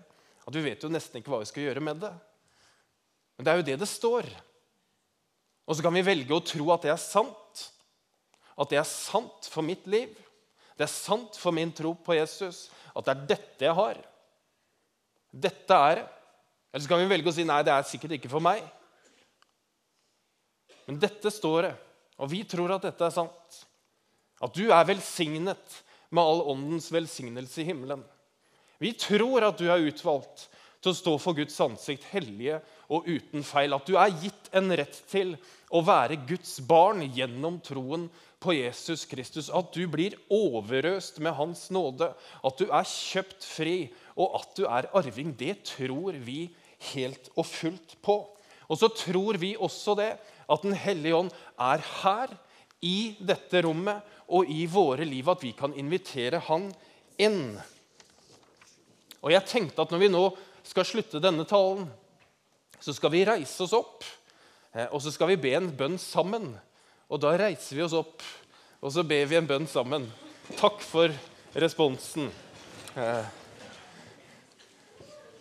at 0.48 0.56
vi 0.56 0.64
vet 0.66 0.84
jo 0.84 0.92
nesten 0.92 1.20
ikke 1.20 1.32
hva 1.34 1.44
vi 1.44 1.50
skal 1.52 1.68
gjøre 1.68 1.84
med 1.84 2.02
det. 2.04 2.14
Men 3.38 3.46
det 3.46 3.52
er 3.52 3.60
jo 3.60 3.68
det 3.70 3.80
det 3.84 3.90
står. 3.92 4.28
Og 5.68 5.76
så 5.76 5.84
kan 5.84 5.96
vi 5.96 6.06
velge 6.08 6.34
å 6.34 6.44
tro 6.44 6.72
at 6.74 6.88
det 6.88 6.94
er 6.94 7.02
sant. 7.02 7.64
At 8.58 8.72
det 8.72 8.80
er 8.80 8.90
sant 8.90 9.50
for 9.52 9.66
mitt 9.68 9.86
liv. 9.86 10.16
Det 10.78 10.88
er 10.88 10.94
sant 10.94 11.38
for 11.38 11.54
min 11.54 11.74
tro 11.76 11.94
på 11.94 12.16
Jesus. 12.18 12.68
At 12.96 13.06
det 13.06 13.14
er 13.14 13.26
dette 13.36 13.68
jeg 13.68 13.78
har. 13.78 14.00
Dette 15.32 15.82
er 15.92 16.02
det. 16.02 16.08
Eller 16.78 16.84
så 16.86 16.92
kan 16.92 17.00
vi 17.02 17.10
velge 17.10 17.32
å 17.32 17.34
si 17.34 17.42
nei, 17.42 17.64
det 17.66 17.72
er 17.74 17.86
sikkert 17.90 18.12
ikke 18.20 18.30
for 18.30 18.44
meg. 18.46 18.62
Men 20.86 21.00
dette 21.02 21.32
står 21.34 21.66
det, 21.66 21.72
og 22.22 22.30
vi 22.30 22.44
tror 22.46 22.76
at 22.76 22.86
dette 22.86 23.02
er 23.02 23.16
sant. 23.16 23.56
At 24.46 24.54
du 24.54 24.68
er 24.70 24.86
velsignet 24.86 25.80
med 26.14 26.22
all 26.22 26.44
åndens 26.54 26.92
velsignelse 26.94 27.64
i 27.64 27.66
himmelen. 27.72 28.04
Vi 28.78 28.94
tror 28.94 29.48
at 29.48 29.58
du 29.58 29.66
er 29.74 29.88
utvalgt 29.90 30.46
til 30.78 30.94
å 30.94 31.00
stå 31.00 31.16
for 31.18 31.34
Guds 31.40 31.58
ansikt 31.66 32.06
hellige 32.12 32.60
og 32.94 33.10
uten 33.10 33.42
feil. 33.42 33.74
At 33.74 33.90
du 33.90 33.98
er 33.98 34.14
gitt 34.22 34.52
en 34.54 34.70
rett 34.78 35.02
til 35.10 35.34
å 35.74 35.82
være 35.82 36.20
Guds 36.30 36.60
barn 36.70 37.02
gjennom 37.10 37.58
troen 37.66 38.06
på 38.38 38.54
Jesus 38.54 39.08
Kristus. 39.10 39.50
At 39.50 39.74
du 39.74 39.88
blir 39.90 40.14
overøst 40.30 41.18
med 41.26 41.34
Hans 41.40 41.66
nåde. 41.74 42.12
At 42.46 42.62
du 42.62 42.70
er 42.70 42.86
kjøpt 42.86 43.50
fri, 43.50 43.78
og 44.14 44.38
at 44.44 44.54
du 44.60 44.68
er 44.70 44.90
arving. 44.98 45.34
Det 45.34 45.58
tror 45.74 46.22
vi 46.22 46.46
helt 46.94 47.32
og 47.36 47.48
fullt 47.50 47.96
på. 48.06 48.20
Og 48.68 48.80
så 48.80 48.90
tror 48.92 49.40
vi 49.42 49.56
også 49.56 49.96
det, 50.00 50.12
at 50.48 50.64
Den 50.64 50.74
hellige 50.74 51.16
ånd 51.16 51.32
er 51.60 51.84
her, 52.02 52.36
i 52.82 53.18
dette 53.18 53.64
rommet 53.66 54.06
og 54.30 54.50
i 54.54 54.68
våre 54.70 55.06
liv, 55.08 55.26
at 55.30 55.42
vi 55.42 55.54
kan 55.58 55.74
invitere 55.74 56.40
Han 56.46 56.70
inn. 57.18 57.58
Og 59.24 59.34
jeg 59.34 59.50
tenkte 59.50 59.82
at 59.82 59.94
når 59.94 60.04
vi 60.04 60.12
nå 60.14 60.24
skal 60.68 60.86
slutte 60.86 61.24
denne 61.24 61.48
talen, 61.50 61.88
så 62.80 62.94
skal 62.94 63.12
vi 63.16 63.26
reise 63.26 63.64
oss 63.66 63.74
opp, 63.74 64.06
eh, 64.74 64.86
og 64.92 65.02
så 65.02 65.12
skal 65.14 65.34
vi 65.34 65.42
be 65.48 65.56
en 65.58 65.72
bønn 65.74 65.98
sammen. 65.98 66.52
Og 67.10 67.24
da 67.24 67.34
reiser 67.40 67.80
vi 67.80 67.86
oss 67.88 67.98
opp, 67.98 68.22
og 68.84 68.94
så 68.94 69.06
ber 69.08 69.26
vi 69.26 69.40
en 69.40 69.50
bønn 69.50 69.66
sammen. 69.68 70.06
Takk 70.60 70.84
for 70.86 71.12
responsen. 71.58 72.30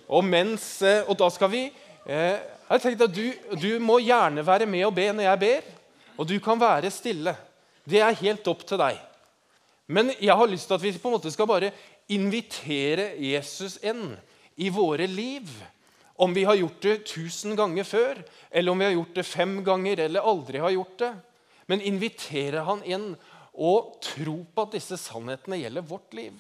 Og, 0.07 0.25
mens, 0.25 0.65
eh, 0.87 1.03
og 1.07 1.19
da 1.19 1.29
skal 1.35 1.51
vi 1.51 1.65
eh, 1.67 2.39
Jeg 2.67 2.83
tenkte 2.83 3.09
at 3.09 3.15
du, 3.15 3.27
du, 3.59 3.71
må 3.83 3.99
gjerne 4.03 4.45
være 4.47 4.67
med 4.67 4.87
og 4.89 4.95
be 4.95 5.07
når 5.13 5.29
jeg 5.29 5.43
ber. 5.43 5.69
Og 6.17 6.29
du 6.29 6.39
kan 6.43 6.59
være 6.61 6.91
stille. 6.91 7.35
Det 7.87 8.01
er 8.03 8.23
helt 8.23 8.49
opp 8.51 8.65
til 8.67 8.81
deg. 8.81 8.99
Men 9.87 10.11
jeg 10.19 10.35
har 10.35 10.51
lyst 10.51 10.67
til 10.67 10.75
at 10.75 10.83
vi 10.83 10.97
på 10.99 11.11
en 11.11 11.15
måte 11.15 11.31
skal 11.31 11.47
bare 11.47 11.71
invitere 12.11 13.13
Jesus 13.23 13.79
inn 13.87 14.17
i 14.59 14.71
våre 14.75 15.07
liv. 15.07 15.47
Om 16.19 16.35
vi 16.35 16.47
har 16.49 16.59
gjort 16.59 16.83
det 16.83 16.97
tusen 17.07 17.55
ganger 17.59 17.85
før, 17.85 18.19
eller 18.51 18.73
om 18.73 18.81
vi 18.81 18.87
har 18.89 18.97
gjort 18.97 19.19
det 19.19 19.27
fem 19.29 19.59
ganger 19.63 20.01
eller 20.07 20.27
aldri 20.27 20.63
har 20.65 20.75
gjort 20.75 20.99
det. 21.05 21.13
Men 21.71 21.85
invitere 21.85 22.65
han 22.67 22.83
inn 22.89 23.11
og 23.57 23.97
tro 24.05 24.41
på 24.55 24.67
at 24.67 24.77
disse 24.77 24.99
sannhetene 25.01 25.61
gjelder 25.61 25.87
vårt 25.87 26.17
liv. 26.17 26.35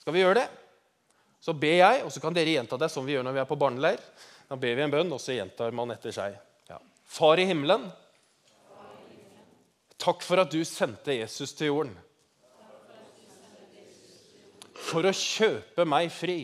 Skal 0.00 0.14
vi 0.14 0.22
gjøre 0.22 0.40
det? 0.40 0.48
Så 1.40 1.54
ber 1.56 1.78
jeg, 1.78 2.02
og 2.04 2.12
så 2.12 2.20
kan 2.20 2.36
dere 2.36 2.52
gjenta 2.52 2.76
det 2.80 2.90
som 2.92 3.06
vi 3.06 3.14
gjør 3.14 3.24
når 3.24 3.38
vi 3.38 3.40
er 3.42 3.48
på 3.48 3.58
barneleir. 3.60 4.02
Da 4.50 4.58
ber 4.60 4.76
vi 4.76 4.84
en 4.84 4.92
bønn, 4.92 5.12
og 5.14 5.22
så 5.22 5.32
gjentar 5.32 5.72
man 5.76 5.92
etter 5.94 6.12
seg. 6.12 6.36
Ja. 6.68 6.76
Far 7.08 7.40
i 7.40 7.46
himmelen, 7.48 7.88
takk 10.00 10.24
for 10.26 10.42
at 10.42 10.52
du 10.52 10.60
sendte 10.68 11.16
Jesus 11.16 11.54
til 11.56 11.72
jorden. 11.72 11.96
For 14.90 15.06
å 15.06 15.14
kjøpe 15.14 15.86
meg 15.88 16.10
fri. 16.12 16.42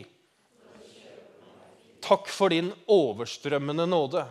Takk 2.01 2.29
for 2.31 2.53
din 2.53 2.71
overstrømmende 2.87 3.87
nåde. 3.89 4.25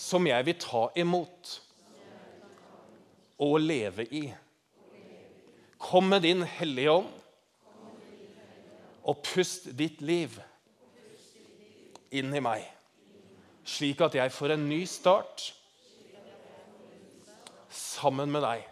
som 0.00 0.24
jeg 0.24 0.44
vil 0.46 0.56
ta 0.56 0.86
imot 0.96 1.50
og 3.44 3.58
leve 3.60 4.06
i. 4.16 4.22
Kom 5.76 6.08
med 6.08 6.24
din 6.24 6.40
Hellige 6.42 6.94
Ånd 7.02 7.19
og 9.04 9.22
pust 9.24 9.70
ditt 9.76 10.02
liv 10.04 10.36
inn 12.10 12.34
i 12.34 12.42
meg, 12.42 12.66
slik 13.64 14.00
at 14.04 14.16
jeg 14.18 14.34
får 14.34 14.56
en 14.56 14.68
ny 14.68 14.82
start 14.88 15.50
sammen 17.70 18.30
med 18.32 18.42
deg 18.44 18.66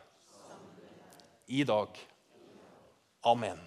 i 1.58 1.64
dag. 1.64 1.88
Amen. 3.28 3.60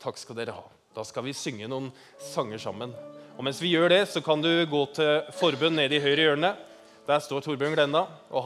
Takk 0.00 0.18
skal 0.20 0.38
dere 0.38 0.54
ha. 0.56 0.64
Da 0.96 1.04
skal 1.04 1.26
vi 1.26 1.34
synge 1.36 1.68
noen 1.68 1.90
sanger 2.32 2.60
sammen. 2.62 2.94
Og 3.36 3.44
Mens 3.44 3.60
vi 3.60 3.74
gjør 3.74 3.90
det, 3.92 4.06
så 4.08 4.22
kan 4.24 4.40
du 4.40 4.48
gå 4.70 4.82
til 4.96 5.26
forbund 5.36 5.76
nede 5.76 5.98
i 5.98 6.00
høyre 6.00 6.30
hjørne. 6.30 6.54
Der 7.06 7.20
står 7.22 7.44
Torbjørn 7.44 7.76
Glenna. 7.76 8.06
og 8.30 8.34